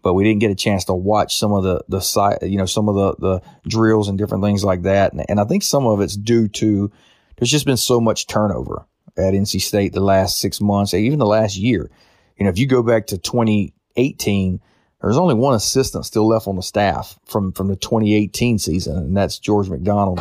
but 0.04 0.12
we 0.12 0.23
didn't 0.23 0.40
get 0.40 0.50
a 0.50 0.54
chance 0.54 0.84
to 0.84 0.94
watch 0.94 1.38
some 1.38 1.50
of 1.52 1.64
the, 1.64 1.82
the 1.88 2.00
site, 2.00 2.42
you 2.42 2.58
know, 2.58 2.66
some 2.66 2.90
of 2.90 2.94
the, 2.94 3.14
the 3.18 3.42
drills 3.66 4.06
and 4.06 4.18
different 4.18 4.44
things 4.44 4.62
like 4.62 4.82
that. 4.82 5.14
And, 5.14 5.25
and 5.30 5.40
I 5.40 5.44
think 5.44 5.62
some 5.62 5.87
of 5.87 6.02
it's 6.02 6.14
due 6.14 6.46
to 6.49 6.92
there's 7.37 7.50
just 7.50 7.64
been 7.64 7.78
so 7.78 8.02
much 8.02 8.26
turnover 8.26 8.84
at 9.16 9.32
NC 9.32 9.62
State 9.62 9.94
the 9.94 10.00
last 10.00 10.38
six 10.38 10.61
months, 10.61 10.92
even 10.92 11.18
the 11.18 11.26
last 11.26 11.56
year. 11.56 11.90
You 12.37 12.44
know, 12.44 12.50
if 12.50 12.58
you 12.58 12.66
go 12.66 12.82
back 12.82 13.06
to 13.08 13.18
2018, 13.18 14.61
there's 15.00 15.16
only 15.16 15.34
one 15.34 15.54
assistant 15.54 16.04
still 16.04 16.28
left 16.28 16.46
on 16.46 16.56
the 16.56 16.62
staff 16.62 17.18
from, 17.25 17.52
from 17.52 17.68
the 17.68 17.76
2018 17.76 18.58
season, 18.58 18.99
and 18.99 19.16
that's 19.16 19.38
George 19.38 19.70
McDonald. 19.70 20.20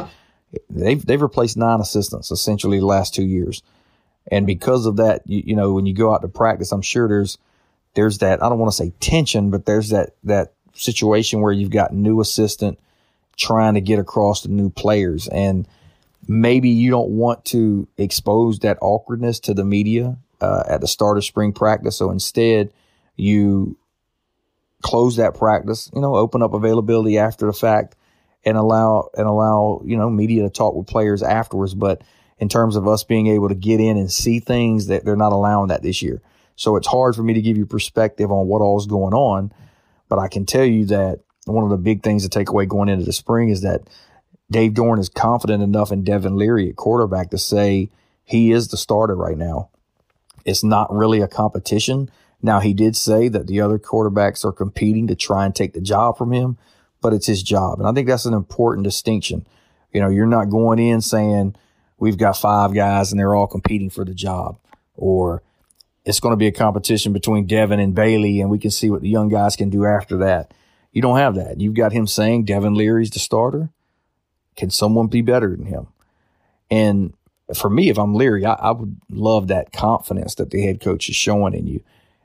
They've, 0.69 1.05
they've 1.05 1.21
replaced 1.21 1.57
nine 1.57 1.81
assistants 1.81 2.31
essentially 2.31 2.79
the 2.79 2.85
last 2.85 3.13
two 3.13 3.25
years. 3.25 3.61
And 4.31 4.47
because 4.47 4.85
of 4.85 4.95
that, 4.95 5.23
you, 5.25 5.43
you 5.47 5.55
know, 5.57 5.73
when 5.73 5.85
you 5.85 5.93
go 5.93 6.13
out 6.13 6.21
to 6.21 6.29
practice, 6.29 6.71
I'm 6.71 6.81
sure 6.81 7.09
there's 7.09 7.37
there's 7.93 8.19
that 8.19 8.43
I 8.43 8.50
don't 8.50 8.59
want 8.59 8.71
to 8.71 8.77
say 8.77 8.91
tension, 9.00 9.50
but 9.50 9.65
there's 9.65 9.89
that 9.89 10.12
that 10.23 10.53
situation 10.73 11.41
where 11.41 11.51
you've 11.51 11.69
got 11.69 11.93
new 11.93 12.19
assistant 12.21 12.79
trying 13.38 13.75
to 13.75 13.81
get 13.81 14.00
across 14.00 14.41
to 14.41 14.47
new 14.47 14.69
players 14.69 15.27
and 15.27 15.67
maybe 16.27 16.69
you 16.69 16.89
don't 16.89 17.09
want 17.09 17.43
to 17.45 17.88
expose 17.97 18.59
that 18.59 18.77
awkwardness 18.81 19.39
to 19.41 19.53
the 19.53 19.65
media 19.65 20.17
uh, 20.41 20.63
at 20.67 20.81
the 20.81 20.88
start 20.88 21.17
of 21.17 21.25
spring 21.25 21.53
practice. 21.53 21.97
So 21.97 22.12
instead, 22.12 22.71
you 23.15 23.77
close 24.81 25.17
that 25.17 25.35
practice, 25.35 25.89
you 25.93 26.01
know, 26.01 26.15
open 26.15 26.41
up 26.41 26.53
availability 26.53 27.17
after 27.17 27.45
the 27.45 27.53
fact 27.53 27.95
and 28.45 28.57
allow 28.57 29.09
and 29.17 29.27
allow, 29.27 29.81
you 29.85 29.97
know, 29.97 30.09
media 30.09 30.43
to 30.43 30.50
talk 30.50 30.75
with 30.75 30.88
players 30.88 31.23
afterwards. 31.23 31.73
But 31.73 32.01
in 32.39 32.50
terms 32.50 32.75
of 32.75 32.88
us 32.88 33.03
being 33.03 33.27
able 33.27 33.50
to 33.50 33.55
get 33.55 33.79
in 33.79 33.97
and 33.97 34.12
see 34.12 34.39
things 34.39 34.88
that 34.88 35.05
they're 35.05 35.15
not 35.15 35.31
allowing 35.31 35.69
that 35.69 35.81
this 35.81 36.01
year. 36.01 36.21
So 36.55 36.75
it's 36.75 36.88
hard 36.88 37.15
for 37.15 37.24
me 37.24 37.33
to 37.33 37.41
give 37.41 37.57
you 37.57 37.65
perspective 37.65 38.31
on 38.31 38.48
what 38.48 38.62
all 38.62 38.79
is 38.79 38.86
going 38.86 39.13
on. 39.13 39.51
But 40.10 40.19
I 40.19 40.27
can 40.27 40.45
tell 40.45 40.65
you 40.65 40.86
that 40.88 41.22
one 41.45 41.63
of 41.63 41.69
the 41.69 41.77
big 41.77 42.03
things 42.03 42.24
to 42.24 42.29
take 42.29 42.50
away 42.50 42.65
going 42.65 42.89
into 42.89 43.05
the 43.05 43.13
spring 43.13 43.50
is 43.50 43.62
that 43.62 43.81
Dave 44.51 44.74
Doeren 44.74 45.00
is 45.00 45.10
confident 45.10 45.63
enough 45.63 45.91
in 45.91 46.03
Devin 46.03 46.36
Leary 46.36 46.69
at 46.69 46.75
quarterback 46.75 47.31
to 47.31 47.38
say 47.38 47.89
he 48.24 48.51
is 48.51 48.67
the 48.67 48.77
starter 48.77 49.15
right 49.15 49.38
now. 49.38 49.69
It's 50.45 50.63
not 50.63 50.93
really 50.93 51.22
a 51.22 51.27
competition. 51.27 52.10
Now, 52.41 52.60
he 52.60 52.74
did 52.74 52.95
say 52.95 53.29
that 53.29 53.48
the 53.48 53.62
other 53.62 53.79
quarterbacks 53.79 54.45
are 54.45 54.51
competing 54.51 55.07
to 55.07 55.15
try 55.15 55.45
and 55.45 55.55
take 55.55 55.74
the 55.74 55.81
job 55.81 56.17
from 56.17 56.33
him, 56.33 56.57
but 57.01 57.13
it's 57.13 57.27
his 57.27 57.41
job. 57.41 57.79
And 57.79 57.88
I 57.88 57.93
think 57.93 58.07
that's 58.07 58.25
an 58.25 58.33
important 58.33 58.83
distinction. 58.83 59.48
You 59.93 60.01
know, 60.01 60.10
you're 60.10 60.25
not 60.25 60.50
going 60.50 60.79
in 60.79 61.01
saying, 61.01 61.55
we've 61.98 62.17
got 62.17 62.38
five 62.38 62.74
guys 62.74 63.12
and 63.12 63.19
they're 63.19 63.36
all 63.36 63.48
competing 63.48 63.89
for 63.89 64.03
the 64.03 64.13
job, 64.13 64.57
or 64.95 65.41
it's 66.05 66.19
going 66.19 66.33
to 66.33 66.38
be 66.38 66.48
a 66.48 66.51
competition 66.51 67.13
between 67.13 67.48
Devin 67.48 67.79
and 67.79 67.95
Bailey 67.95 68.41
and 68.41 68.50
we 68.50 68.60
can 68.60 68.72
see 68.72 68.89
what 68.89 69.01
the 69.01 69.10
young 69.10 69.29
guys 69.29 69.55
can 69.55 69.69
do 69.69 69.86
after 69.86 70.17
that. 70.17 70.53
You 70.91 71.01
don't 71.01 71.17
have 71.17 71.36
that. 71.36 71.60
You've 71.60 71.74
got 71.74 71.91
him 71.91 72.07
saying 72.07 72.45
Devin 72.45 72.75
Leary's 72.75 73.10
the 73.10 73.19
starter. 73.19 73.69
Can 74.55 74.69
someone 74.69 75.07
be 75.07 75.22
better 75.22 75.55
than 75.55 75.65
him? 75.65 75.88
And 76.69 77.13
for 77.55 77.69
me, 77.69 77.89
if 77.89 77.98
I'm 77.98 78.15
Leary, 78.15 78.45
I, 78.45 78.53
I, 78.53 78.72
would 78.72 78.98
love 79.10 79.48
that 79.48 79.74
confidence 79.74 80.36
that 80.36 80.51
the 80.51 80.62
head 80.62 80.81
coach 80.81 81.10
is 81.10 81.15
showing 81.15 81.53
in 81.53 81.67
you. 81.67 81.83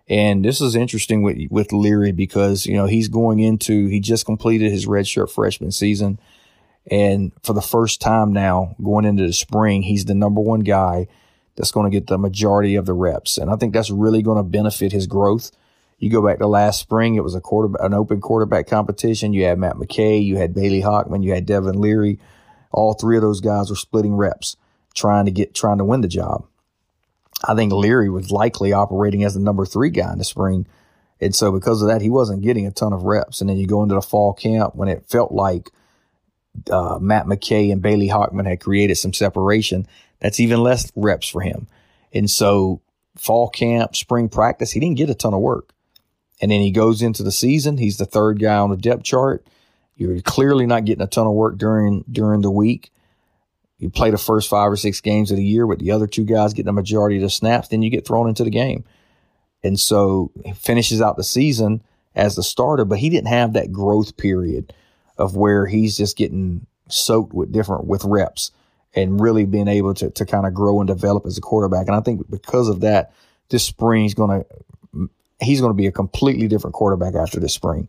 And 0.08 0.44
this 0.44 0.60
is 0.60 0.74
interesting 0.74 1.22
with 1.22 1.38
with 1.50 1.72
Leary 1.72 2.12
because 2.12 2.64
you 2.64 2.74
know 2.74 2.86
he's 2.86 3.08
going 3.08 3.40
into 3.40 3.88
he 3.88 4.00
just 4.00 4.24
completed 4.24 4.72
his 4.72 4.86
redshirt 4.86 5.30
freshman 5.30 5.70
season, 5.70 6.18
and 6.90 7.32
for 7.42 7.52
the 7.52 7.60
first 7.60 8.00
time 8.00 8.32
now 8.32 8.74
going 8.82 9.04
into 9.04 9.26
the 9.26 9.34
spring, 9.34 9.82
he's 9.82 10.06
the 10.06 10.14
number 10.14 10.40
one 10.40 10.60
guy 10.60 11.08
that's 11.58 11.72
going 11.72 11.90
to 11.90 11.94
get 11.94 12.06
the 12.06 12.16
majority 12.16 12.76
of 12.76 12.86
the 12.86 12.94
reps, 12.94 13.36
and 13.36 13.50
I 13.50 13.56
think 13.56 13.74
that's 13.74 13.90
really 13.90 14.22
going 14.22 14.38
to 14.38 14.42
benefit 14.42 14.92
his 14.92 15.06
growth. 15.06 15.50
You 15.98 16.08
go 16.08 16.24
back 16.24 16.38
to 16.38 16.46
last 16.46 16.80
spring; 16.80 17.16
it 17.16 17.24
was 17.24 17.34
a 17.34 17.40
quarter 17.40 17.74
an 17.84 17.92
open 17.92 18.20
quarterback 18.20 18.66
competition. 18.66 19.34
You 19.34 19.44
had 19.44 19.58
Matt 19.58 19.76
McKay, 19.76 20.24
you 20.24 20.36
had 20.36 20.54
Bailey 20.54 20.80
Hockman, 20.80 21.24
you 21.24 21.34
had 21.34 21.44
Devin 21.44 21.80
Leary. 21.80 22.18
All 22.70 22.94
three 22.94 23.16
of 23.16 23.22
those 23.22 23.40
guys 23.40 23.70
were 23.70 23.76
splitting 23.76 24.14
reps 24.14 24.56
trying 24.94 25.24
to 25.26 25.30
get 25.30 25.54
trying 25.54 25.78
to 25.78 25.84
win 25.84 26.00
the 26.00 26.08
job. 26.08 26.46
I 27.46 27.54
think 27.54 27.72
Leary 27.72 28.10
was 28.10 28.30
likely 28.30 28.72
operating 28.72 29.24
as 29.24 29.34
the 29.34 29.40
number 29.40 29.64
three 29.64 29.90
guy 29.90 30.12
in 30.12 30.18
the 30.18 30.24
spring. 30.24 30.66
And 31.20 31.34
so 31.34 31.50
because 31.52 31.82
of 31.82 31.88
that, 31.88 32.00
he 32.00 32.10
wasn't 32.10 32.42
getting 32.42 32.66
a 32.66 32.70
ton 32.70 32.92
of 32.92 33.04
reps. 33.04 33.40
And 33.40 33.50
then 33.50 33.58
you 33.58 33.66
go 33.66 33.82
into 33.82 33.94
the 33.94 34.02
fall 34.02 34.32
camp 34.32 34.74
when 34.74 34.88
it 34.88 35.08
felt 35.08 35.32
like 35.32 35.70
uh, 36.70 36.98
Matt 37.00 37.26
McKay 37.26 37.72
and 37.72 37.82
Bailey 37.82 38.08
Hockman 38.08 38.46
had 38.46 38.60
created 38.60 38.96
some 38.96 39.12
separation. 39.12 39.86
That's 40.20 40.40
even 40.40 40.62
less 40.62 40.90
reps 40.96 41.28
for 41.28 41.40
him. 41.40 41.66
And 42.12 42.30
so 42.30 42.80
fall 43.16 43.48
camp, 43.48 43.96
spring 43.96 44.28
practice, 44.28 44.72
he 44.72 44.80
didn't 44.80 44.96
get 44.96 45.10
a 45.10 45.14
ton 45.14 45.34
of 45.34 45.40
work. 45.40 45.72
And 46.40 46.50
then 46.50 46.60
he 46.60 46.70
goes 46.70 47.02
into 47.02 47.22
the 47.22 47.32
season. 47.32 47.78
He's 47.78 47.98
the 47.98 48.06
third 48.06 48.38
guy 48.38 48.56
on 48.56 48.70
the 48.70 48.76
depth 48.76 49.02
chart. 49.02 49.46
You're 49.96 50.20
clearly 50.20 50.66
not 50.66 50.84
getting 50.84 51.02
a 51.02 51.08
ton 51.08 51.26
of 51.26 51.32
work 51.32 51.58
during 51.58 52.04
during 52.10 52.40
the 52.40 52.50
week 52.50 52.92
you 53.78 53.90
play 53.90 54.10
the 54.10 54.18
first 54.18 54.50
five 54.50 54.70
or 54.70 54.76
six 54.76 55.00
games 55.00 55.30
of 55.30 55.36
the 55.36 55.44
year 55.44 55.66
with 55.66 55.78
the 55.78 55.92
other 55.92 56.06
two 56.06 56.24
guys 56.24 56.52
getting 56.52 56.66
the 56.66 56.72
majority 56.72 57.16
of 57.16 57.22
the 57.22 57.30
snaps, 57.30 57.68
then 57.68 57.80
you 57.80 57.90
get 57.90 58.06
thrown 58.06 58.28
into 58.28 58.44
the 58.44 58.50
game. 58.50 58.84
And 59.62 59.78
so 59.78 60.32
he 60.44 60.52
finishes 60.52 61.00
out 61.00 61.16
the 61.16 61.24
season 61.24 61.82
as 62.14 62.34
the 62.34 62.42
starter, 62.42 62.84
but 62.84 62.98
he 62.98 63.08
didn't 63.08 63.28
have 63.28 63.52
that 63.52 63.72
growth 63.72 64.16
period 64.16 64.72
of 65.16 65.36
where 65.36 65.66
he's 65.66 65.96
just 65.96 66.16
getting 66.16 66.66
soaked 66.88 67.32
with 67.32 67.52
different 67.52 67.86
with 67.86 68.04
reps 68.04 68.50
and 68.94 69.20
really 69.20 69.44
being 69.44 69.68
able 69.68 69.94
to 69.94 70.10
to 70.10 70.26
kind 70.26 70.46
of 70.46 70.54
grow 70.54 70.80
and 70.80 70.88
develop 70.88 71.26
as 71.26 71.38
a 71.38 71.40
quarterback. 71.40 71.86
And 71.86 71.96
I 71.96 72.00
think 72.00 72.28
because 72.30 72.68
of 72.68 72.80
that, 72.80 73.12
this 73.48 73.64
spring 73.64 74.02
he's 74.02 74.14
gonna 74.14 74.44
he's 75.40 75.60
gonna 75.60 75.74
be 75.74 75.86
a 75.86 75.92
completely 75.92 76.48
different 76.48 76.74
quarterback 76.74 77.14
after 77.14 77.38
this 77.40 77.54
spring 77.54 77.88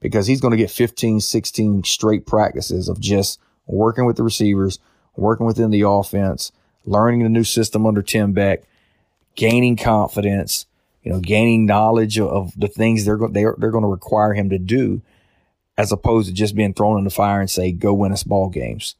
because 0.00 0.26
he's 0.26 0.40
gonna 0.40 0.56
get 0.56 0.70
15, 0.70 1.20
16 1.20 1.84
straight 1.84 2.26
practices 2.26 2.88
of 2.88 3.00
just 3.00 3.40
working 3.66 4.06
with 4.06 4.16
the 4.16 4.22
receivers, 4.22 4.78
working 5.16 5.46
within 5.46 5.70
the 5.70 5.82
offense, 5.82 6.52
learning 6.84 7.22
the 7.22 7.28
new 7.28 7.44
system 7.44 7.86
under 7.86 8.02
Tim 8.02 8.32
Beck, 8.32 8.62
gaining 9.34 9.76
confidence, 9.76 10.66
you 11.02 11.12
know, 11.12 11.20
gaining 11.20 11.66
knowledge 11.66 12.18
of 12.18 12.52
the 12.58 12.68
things 12.68 13.04
they're 13.04 13.16
going 13.16 13.32
they're, 13.32 13.54
they're 13.58 13.70
going 13.70 13.82
to 13.82 13.88
require 13.88 14.34
him 14.34 14.50
to 14.50 14.58
do, 14.58 15.02
as 15.76 15.92
opposed 15.92 16.28
to 16.28 16.34
just 16.34 16.54
being 16.54 16.74
thrown 16.74 16.98
in 16.98 17.04
the 17.04 17.10
fire 17.10 17.40
and 17.40 17.50
say, 17.50 17.70
"Go 17.70 17.94
win 17.94 18.12
us 18.12 18.24
ball 18.24 18.48
games." 18.48 18.96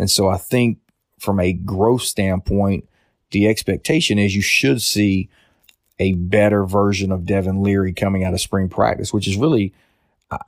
And 0.00 0.10
so 0.10 0.28
I 0.28 0.38
think 0.38 0.78
from 1.18 1.38
a 1.38 1.52
growth 1.52 2.02
standpoint, 2.02 2.88
the 3.30 3.46
expectation 3.46 4.18
is 4.18 4.34
you 4.34 4.42
should 4.42 4.80
see 4.80 5.28
a 5.98 6.14
better 6.14 6.64
version 6.64 7.12
of 7.12 7.26
Devin 7.26 7.62
Leary 7.62 7.92
coming 7.92 8.24
out 8.24 8.32
of 8.32 8.40
spring 8.40 8.70
practice, 8.70 9.12
which 9.12 9.28
is 9.28 9.36
really, 9.36 9.74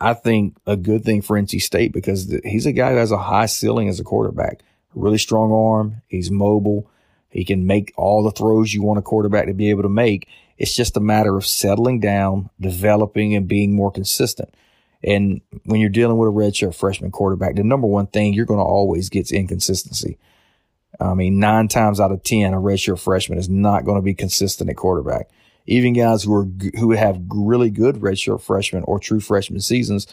I 0.00 0.14
think, 0.14 0.56
a 0.66 0.76
good 0.76 1.04
thing 1.04 1.20
for 1.20 1.38
NC 1.38 1.60
State 1.60 1.92
because 1.92 2.34
he's 2.44 2.64
a 2.64 2.72
guy 2.72 2.92
who 2.92 2.96
has 2.96 3.12
a 3.12 3.18
high 3.18 3.46
ceiling 3.46 3.88
as 3.88 4.00
a 4.00 4.04
quarterback 4.04 4.62
really 4.94 5.18
strong 5.18 5.52
arm. 5.52 6.02
He's 6.08 6.30
mobile. 6.30 6.90
He 7.30 7.44
can 7.44 7.66
make 7.66 7.92
all 7.96 8.22
the 8.22 8.30
throws 8.30 8.74
you 8.74 8.82
want 8.82 8.98
a 8.98 9.02
quarterback 9.02 9.46
to 9.46 9.54
be 9.54 9.70
able 9.70 9.82
to 9.82 9.88
make. 9.88 10.28
It's 10.58 10.74
just 10.74 10.96
a 10.96 11.00
matter 11.00 11.36
of 11.36 11.46
settling 11.46 12.00
down, 12.00 12.50
developing, 12.60 13.34
and 13.34 13.48
being 13.48 13.74
more 13.74 13.90
consistent. 13.90 14.54
And 15.04 15.40
when 15.64 15.80
you're 15.80 15.90
dealing 15.90 16.16
with 16.16 16.28
a 16.28 16.32
redshirt 16.32 16.74
freshman 16.74 17.10
quarterback, 17.10 17.56
the 17.56 17.64
number 17.64 17.86
one 17.86 18.06
thing 18.06 18.32
you're 18.34 18.46
going 18.46 18.60
to 18.60 18.64
always 18.64 19.08
get 19.08 19.22
is 19.22 19.32
inconsistency. 19.32 20.18
I 21.00 21.14
mean, 21.14 21.38
nine 21.38 21.68
times 21.68 22.00
out 22.00 22.12
of 22.12 22.22
10, 22.22 22.54
a 22.54 22.58
redshirt 22.58 23.00
freshman 23.00 23.38
is 23.38 23.48
not 23.48 23.84
going 23.84 23.96
to 23.96 24.02
be 24.02 24.14
consistent 24.14 24.70
at 24.70 24.76
quarterback. 24.76 25.28
Even 25.66 25.92
guys 25.92 26.22
who 26.22 26.34
are, 26.34 26.46
who 26.78 26.92
have 26.92 27.20
really 27.30 27.70
good 27.70 27.96
redshirt 27.96 28.42
freshmen 28.42 28.84
or 28.84 28.98
true 28.98 29.20
freshman 29.20 29.60
seasons, 29.60 30.06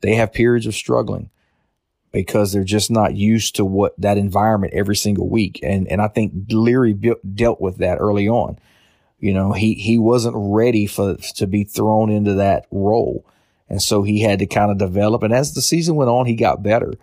they 0.00 0.14
have 0.14 0.32
periods 0.32 0.66
of 0.66 0.74
struggling 0.74 1.30
because 2.12 2.52
they're 2.52 2.62
just 2.62 2.90
not 2.90 3.16
used 3.16 3.56
to 3.56 3.64
what 3.64 3.98
that 3.98 4.18
environment 4.18 4.74
every 4.74 4.96
single 4.96 5.28
week. 5.28 5.58
And 5.62 5.88
and 5.88 6.02
I 6.02 6.08
think 6.08 6.32
Leary 6.50 6.92
dealt 6.92 7.60
with 7.60 7.78
that 7.78 7.98
early 7.98 8.28
on. 8.28 8.58
You 9.18 9.32
know, 9.32 9.52
he 9.52 9.74
he 9.74 9.98
wasn't 9.98 10.34
ready 10.36 10.86
for 10.86 11.16
to 11.16 11.46
be 11.46 11.64
thrown 11.64 12.10
into 12.10 12.34
that 12.34 12.66
role. 12.70 13.24
And 13.68 13.82
so 13.82 14.02
he 14.02 14.20
had 14.20 14.38
to 14.40 14.46
kind 14.46 14.70
of 14.70 14.78
develop. 14.78 15.22
And 15.22 15.32
as 15.32 15.54
the 15.54 15.62
season 15.62 15.94
went 15.94 16.10
on, 16.10 16.26
he 16.26 16.34
got 16.34 16.62
better. 16.62 16.94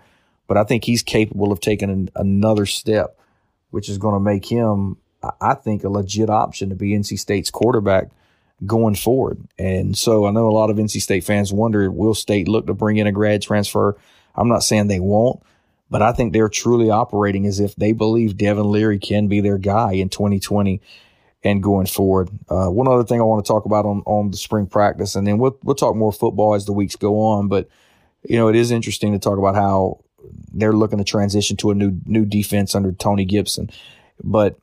But 0.48 0.58
I 0.58 0.64
think 0.64 0.84
he's 0.84 1.04
capable 1.04 1.52
of 1.52 1.60
taking 1.60 1.90
an, 1.90 2.10
another 2.16 2.66
step, 2.66 3.20
which 3.72 3.90
is 3.90 3.98
going 3.98 4.16
to 4.16 4.20
make 4.20 4.46
him, 4.46 4.98
I 5.42 5.54
think, 5.54 5.84
a 5.84 5.90
legit 5.90 6.30
option 6.30 6.70
to 6.70 6.76
be 6.76 6.92
NC 6.92 7.20
State's 7.20 7.50
quarterback 7.52 8.10
going 8.66 8.96
forward. 8.96 9.42
And 9.58 9.98
so 9.98 10.26
I 10.26 10.32
know 10.32 10.48
a 10.48 10.52
lot 10.52 10.70
of 10.70 10.78
NC 10.78 11.02
State 11.02 11.24
fans 11.24 11.54
wonder, 11.54 11.90
will 11.92 12.14
State 12.14 12.48
look 12.48 12.68
to 12.68 12.74
bring 12.74 12.98
in 12.98 13.08
a 13.08 13.12
grad 13.12 13.42
transfer? 13.42 13.98
I'm 14.36 14.48
not 14.48 14.64
saying 14.64 14.88
they 14.88 15.00
won't, 15.00 15.42
but 15.90 16.02
I 16.02 16.12
think 16.14 16.34
they're 16.34 16.50
truly 16.50 16.90
operating 16.90 17.46
as 17.46 17.60
if 17.60 17.76
they 17.76 17.94
believe 17.94 18.38
Devin 18.38 18.70
Leary 18.70 19.00
can 19.00 19.28
be 19.28 19.42
their 19.42 19.58
guy 19.58 19.94
in 19.94 20.10
2020 20.10 20.82
and 21.44 21.64
going 21.64 21.86
forward. 21.86 22.30
Uh, 22.50 22.68
one 22.68 22.88
other 22.88 23.04
thing 23.04 23.20
I 23.20 23.24
want 23.24 23.46
to 23.46 23.48
talk 23.48 23.66
about 23.66 23.86
on, 23.86 24.02
on 24.06 24.32
the 24.32 24.38
spring 24.38 24.68
practice, 24.68 25.16
and 25.16 25.26
then 25.26 25.38
we'll, 25.38 25.58
we'll 25.64 25.76
talk 25.76 25.96
more 25.96 26.12
football 26.12 26.54
as 26.54 26.66
the 26.66 26.74
weeks 26.74 26.96
go 26.96 27.20
on. 27.20 27.48
But, 27.48 27.70
you 28.24 28.38
know, 28.38 28.48
it 28.48 28.56
is 28.56 28.72
interesting 28.72 29.14
to 29.14 29.20
talk 29.20 29.38
about 29.38 29.56
how 29.56 30.04
they're 30.54 30.74
looking 30.74 30.98
to 30.98 31.06
transition 31.06 31.56
to 31.58 31.72
a 31.72 31.76
new, 31.76 32.00
new 32.06 32.26
defense 32.26 32.76
under 32.76 32.92
Tony 32.92 33.26
Gibson. 33.26 33.70
But 34.24 34.60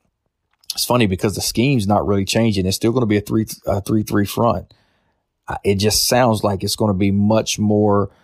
it's 0.74 0.84
funny 0.84 1.06
because 1.06 1.34
the 1.34 1.40
scheme's 1.40 1.86
not 1.86 2.06
really 2.06 2.24
changing. 2.24 2.66
It's 2.66 2.76
still 2.76 2.92
going 2.92 3.02
to 3.02 3.06
be 3.06 3.16
a 3.16 3.22
three, 3.22 3.46
a 3.66 3.80
three, 3.80 4.02
three 4.02 4.26
front. 4.26 4.74
It 5.64 5.76
just 5.76 6.06
sounds 6.06 6.44
like 6.44 6.62
it's 6.62 6.76
going 6.76 6.92
to 6.92 6.98
be 6.98 7.10
much 7.10 7.58
more– 7.58 8.10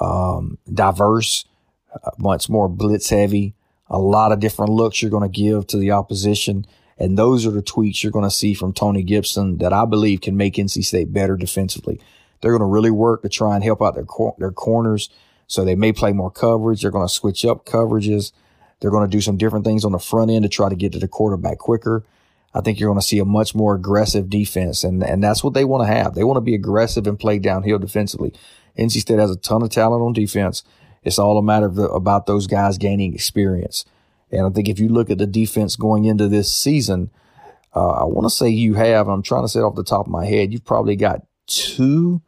um, 0.00 0.58
diverse, 0.72 1.44
uh, 1.94 2.10
much 2.18 2.48
more 2.48 2.68
blitz 2.68 3.10
heavy, 3.10 3.54
a 3.88 3.98
lot 3.98 4.32
of 4.32 4.40
different 4.40 4.72
looks 4.72 5.00
you're 5.00 5.10
going 5.10 5.30
to 5.30 5.40
give 5.40 5.66
to 5.68 5.76
the 5.76 5.90
opposition. 5.90 6.66
And 6.98 7.16
those 7.16 7.46
are 7.46 7.50
the 7.50 7.62
tweaks 7.62 8.02
you're 8.02 8.12
going 8.12 8.24
to 8.24 8.30
see 8.30 8.54
from 8.54 8.72
Tony 8.72 9.02
Gibson 9.02 9.58
that 9.58 9.72
I 9.72 9.84
believe 9.84 10.20
can 10.20 10.36
make 10.36 10.54
NC 10.54 10.84
State 10.84 11.12
better 11.12 11.36
defensively. 11.36 12.00
They're 12.40 12.52
going 12.52 12.60
to 12.60 12.66
really 12.66 12.90
work 12.90 13.22
to 13.22 13.28
try 13.28 13.54
and 13.54 13.64
help 13.64 13.82
out 13.82 13.94
their 13.94 14.04
cor- 14.04 14.34
their 14.38 14.50
corners. 14.50 15.08
So 15.46 15.64
they 15.64 15.74
may 15.74 15.92
play 15.92 16.12
more 16.12 16.30
coverage. 16.30 16.82
They're 16.82 16.90
going 16.90 17.06
to 17.06 17.12
switch 17.12 17.44
up 17.44 17.64
coverages. 17.64 18.32
They're 18.80 18.90
going 18.90 19.08
to 19.08 19.16
do 19.16 19.20
some 19.20 19.36
different 19.36 19.64
things 19.64 19.84
on 19.84 19.92
the 19.92 19.98
front 19.98 20.30
end 20.30 20.42
to 20.42 20.48
try 20.48 20.68
to 20.68 20.76
get 20.76 20.92
to 20.92 20.98
the 20.98 21.08
quarterback 21.08 21.58
quicker. 21.58 22.04
I 22.54 22.60
think 22.60 22.78
you're 22.78 22.88
going 22.88 23.00
to 23.00 23.06
see 23.06 23.18
a 23.18 23.24
much 23.24 23.54
more 23.54 23.74
aggressive 23.74 24.30
defense, 24.30 24.82
and 24.82 25.02
and 25.02 25.22
that's 25.22 25.44
what 25.44 25.54
they 25.54 25.64
want 25.64 25.86
to 25.86 25.94
have. 25.94 26.14
They 26.14 26.24
want 26.24 26.38
to 26.38 26.42
be 26.42 26.54
aggressive 26.54 27.06
and 27.06 27.18
play 27.18 27.38
downhill 27.38 27.78
defensively. 27.78 28.32
NC 28.78 29.00
State 29.00 29.18
has 29.18 29.30
a 29.30 29.36
ton 29.36 29.62
of 29.62 29.70
talent 29.70 30.02
on 30.02 30.12
defense. 30.12 30.62
It's 31.02 31.18
all 31.18 31.38
a 31.38 31.42
matter 31.42 31.66
of 31.66 31.74
the, 31.74 31.88
about 31.88 32.26
those 32.26 32.46
guys 32.46 32.78
gaining 32.78 33.14
experience. 33.14 33.84
And 34.30 34.46
I 34.46 34.50
think 34.50 34.68
if 34.68 34.78
you 34.78 34.88
look 34.88 35.10
at 35.10 35.18
the 35.18 35.26
defense 35.26 35.76
going 35.76 36.04
into 36.04 36.28
this 36.28 36.52
season, 36.52 37.10
uh, 37.74 37.88
I 37.88 38.04
want 38.04 38.26
to 38.26 38.34
say 38.34 38.48
you 38.48 38.74
have. 38.74 39.08
I'm 39.08 39.22
trying 39.22 39.44
to 39.44 39.48
say 39.48 39.60
off 39.60 39.74
the 39.74 39.84
top 39.84 40.06
of 40.06 40.12
my 40.12 40.26
head. 40.26 40.52
You've 40.52 40.64
probably 40.64 40.96
got 40.96 41.26
two 41.46 42.20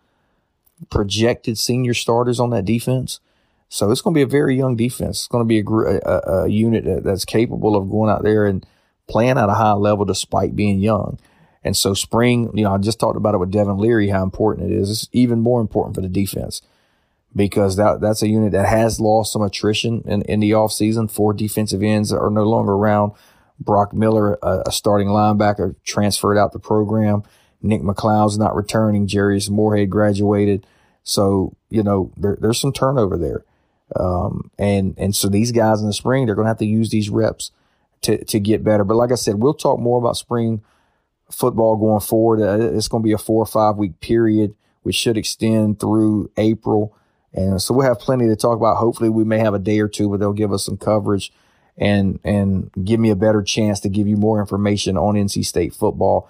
projected 0.91 1.59
senior 1.59 1.95
starters 1.95 2.41
on 2.41 2.51
that 2.51 2.65
defense. 2.65 3.21
So 3.69 3.91
it's 3.91 4.01
going 4.01 4.15
to 4.15 4.19
be 4.19 4.23
a 4.23 4.27
very 4.27 4.57
young 4.57 4.77
defense. 4.77 5.21
It's 5.21 5.29
going 5.29 5.45
to 5.45 5.49
be 5.49 5.61
a, 5.61 6.01
a, 6.09 6.43
a 6.45 6.49
unit 6.49 7.05
that's 7.05 7.25
capable 7.25 7.77
of 7.77 7.91
going 7.91 8.11
out 8.11 8.23
there 8.23 8.47
and 8.47 8.67
playing 9.07 9.39
at 9.39 9.49
a 9.49 9.55
high 9.55 9.73
level 9.73 10.05
despite 10.05 10.57
being 10.57 10.81
young. 10.81 11.19
And 11.63 11.77
so 11.77 11.95
spring, 11.95 12.51
you 12.55 12.65
know, 12.65 12.75
I 12.75 12.79
just 12.79 12.99
talked 12.99 13.17
about 13.17 13.35
it 13.35 13.39
with 13.39 13.51
Devin 13.51 13.77
Leary, 13.77 14.09
how 14.09 14.23
important 14.23 14.73
it 14.73 14.75
is. 14.75 14.91
It's 14.91 15.09
even 15.13 15.41
more 15.41 15.61
important 15.61 15.95
for 15.95 16.01
the 16.01 16.09
defense 16.09 16.63
because 17.35 17.77
that 17.77 18.01
that's 18.01 18.23
a 18.23 18.29
unit 18.29 18.53
that 18.53 18.67
has 18.67 19.01
lost 19.01 19.33
some 19.33 19.43
attrition 19.43 20.03
in, 20.07 20.23
in 20.23 20.41
the 20.41 20.51
offseason. 20.51 21.11
Four 21.11 21.33
defensive 21.33 21.83
ends 21.83 22.13
are 22.13 22.31
no 22.31 22.45
longer 22.45 22.73
around. 22.73 23.13
Brock 23.59 23.93
Miller, 23.93 24.39
a, 24.43 24.63
a 24.67 24.73
starting 24.73 25.09
linebacker, 25.09 25.77
transferred 25.85 26.39
out 26.39 26.53
the 26.53 26.59
program. 26.59 27.23
Nick 27.63 27.83
McCloud's 27.83 28.39
not 28.39 28.57
returning. 28.57 29.07
Jarius 29.07 29.51
Morehead 29.51 29.91
graduated. 29.91 30.67
So, 31.03 31.57
you 31.69 31.83
know, 31.83 32.13
there, 32.17 32.39
there's 32.41 32.61
some 32.61 32.73
turnover 32.73 33.19
there. 33.19 33.45
Um, 33.97 34.51
and, 34.59 34.95
and 34.97 35.15
so 35.15 35.29
these 35.29 35.53
guys 35.53 35.81
in 35.81 35.87
the 35.87 35.93
spring, 35.93 36.27
they're 36.27 36.35
going 36.35 36.47
to 36.47 36.51
have 36.51 36.59
to 36.59 36.67
use 36.67 36.91
these 36.91 37.11
reps 37.11 37.51
to, 38.03 38.25
to 38.25 38.41
get 38.41 38.65
better. 38.65 38.85
But 38.85 38.97
like 38.97 39.13
I 39.13 39.17
said, 39.17 39.37
we'll 39.37 39.55
talk 39.55 39.79
more 39.79 39.99
about 39.99 40.17
spring 40.17 40.63
football 41.31 41.77
going 41.77 42.01
forward. 42.01 42.41
Uh, 42.41 42.75
it's 42.75 42.89
going 42.89 43.03
to 43.03 43.07
be 43.07 43.13
a 43.13 43.19
four 43.19 43.43
or 43.43 43.47
five 43.47 43.77
week 43.77 44.01
period, 44.01 44.55
which 44.83 44.97
should 44.97 45.17
extend 45.19 45.81
through 45.81 46.31
April. 46.37 46.97
And 47.33 47.61
so 47.63 47.75
we'll 47.75 47.87
have 47.87 48.01
plenty 48.01 48.27
to 48.27 48.37
talk 48.37 48.57
about. 48.57 48.77
Hopefully 48.77 49.09
we 49.09 49.25
may 49.25 49.39
have 49.39 49.55
a 49.55 49.59
day 49.59 49.79
or 49.81 49.89
two 49.89 50.09
where 50.09 50.19
they'll 50.19 50.33
give 50.33 50.53
us 50.53 50.65
some 50.65 50.77
coverage 50.77 51.33
and, 51.79 52.19
and 52.25 52.71
give 52.85 53.01
me 53.01 53.11
a 53.11 53.17
better 53.17 53.43
chance 53.43 53.81
to 53.81 53.89
give 53.89 54.09
you 54.09 54.17
more 54.17 54.41
information 54.41 54.97
on 54.97 55.15
NC 55.15 55.45
State 55.45 55.75
football 55.75 56.29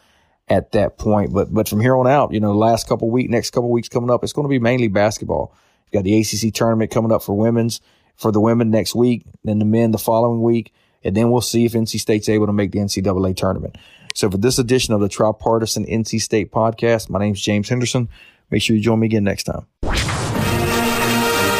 at 0.48 0.72
that 0.72 0.98
point. 0.98 1.32
But, 1.32 1.52
but 1.52 1.68
from 1.68 1.80
here 1.80 1.96
on 1.96 2.06
out, 2.06 2.32
you 2.32 2.40
know, 2.40 2.52
last 2.52 2.86
couple 2.86 3.10
weeks, 3.10 3.30
next 3.30 3.50
couple 3.50 3.70
weeks 3.70 3.88
coming 3.88 4.10
up, 4.10 4.22
it's 4.22 4.32
going 4.32 4.44
to 4.44 4.50
be 4.50 4.58
mainly 4.58 4.88
basketball. 4.88 5.54
You've 5.86 6.02
got 6.02 6.04
the 6.04 6.20
ACC 6.20 6.52
tournament 6.54 6.90
coming 6.90 7.12
up 7.12 7.22
for 7.22 7.36
women's, 7.36 7.80
for 8.16 8.30
the 8.30 8.40
women 8.40 8.70
next 8.70 8.94
week, 8.94 9.24
then 9.44 9.58
the 9.58 9.64
men 9.64 9.92
the 9.92 9.98
following 9.98 10.42
week. 10.42 10.74
And 11.02 11.16
then 11.16 11.30
we'll 11.30 11.40
see 11.40 11.64
if 11.64 11.72
NC 11.72 11.98
State's 11.98 12.28
able 12.28 12.46
to 12.46 12.52
make 12.52 12.72
the 12.72 12.78
NCAA 12.78 13.34
tournament. 13.34 13.78
So 14.14 14.30
for 14.30 14.36
this 14.36 14.58
edition 14.58 14.92
of 14.92 15.00
the 15.00 15.08
Tripartisan 15.08 15.86
NC 15.86 16.20
State 16.20 16.52
podcast, 16.52 17.08
my 17.08 17.18
name 17.18 17.32
is 17.32 17.40
James 17.40 17.68
Henderson. 17.68 18.08
Make 18.50 18.62
sure 18.62 18.76
you 18.76 18.82
join 18.82 19.00
me 19.00 19.06
again 19.06 19.24
next 19.24 19.44
time. 19.44 19.66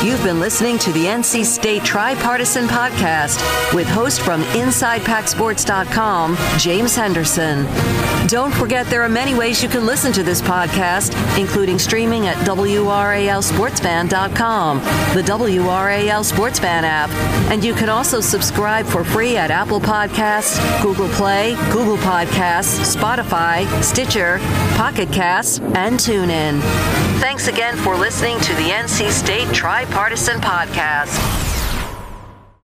You've 0.03 0.25
been 0.25 0.41
listening 0.41 0.79
to 0.79 0.91
the 0.93 1.05
NC 1.05 1.45
State 1.45 1.85
Tripartisan 1.85 2.67
Podcast 2.69 3.37
with 3.75 3.87
host 3.87 4.23
from 4.23 4.41
InsidePackSports.com, 4.45 6.39
James 6.59 6.97
Henderson. 6.97 7.67
Don't 8.27 8.55
forget 8.55 8.87
there 8.87 9.03
are 9.03 9.11
many 9.11 9.35
ways 9.35 9.63
you 9.63 9.69
can 9.69 9.85
listen 9.85 10.11
to 10.15 10.23
this 10.23 10.41
podcast, 10.41 11.13
including 11.39 11.79
streaming 11.79 12.29
at 12.29 12.37
WRALSportsFan.com, 12.47 14.79
the 14.79 15.23
WRAL 15.23 16.25
Sportsfan 16.25 16.83
app, 16.83 17.11
and 17.51 17.63
you 17.63 17.75
can 17.75 17.91
also 17.91 18.23
subscribe 18.23 18.87
for 18.87 19.05
free 19.05 19.37
at 19.37 19.51
Apple 19.51 19.81
Podcasts, 19.81 20.59
Google 20.83 21.11
Play, 21.11 21.57
Google 21.73 21.99
Podcasts, 21.99 22.97
Spotify, 22.97 23.67
Stitcher, 23.83 24.39
Pocket 24.77 25.13
Casts, 25.13 25.59
and 25.61 26.01
TuneIn. 26.01 26.63
Thanks 27.21 27.49
again 27.49 27.77
for 27.77 27.97
listening 27.97 28.41
to 28.41 28.55
the 28.55 28.71
NC 28.71 29.11
State 29.11 29.53
Tripartisan 29.53 29.90
Podcast. 29.91 31.50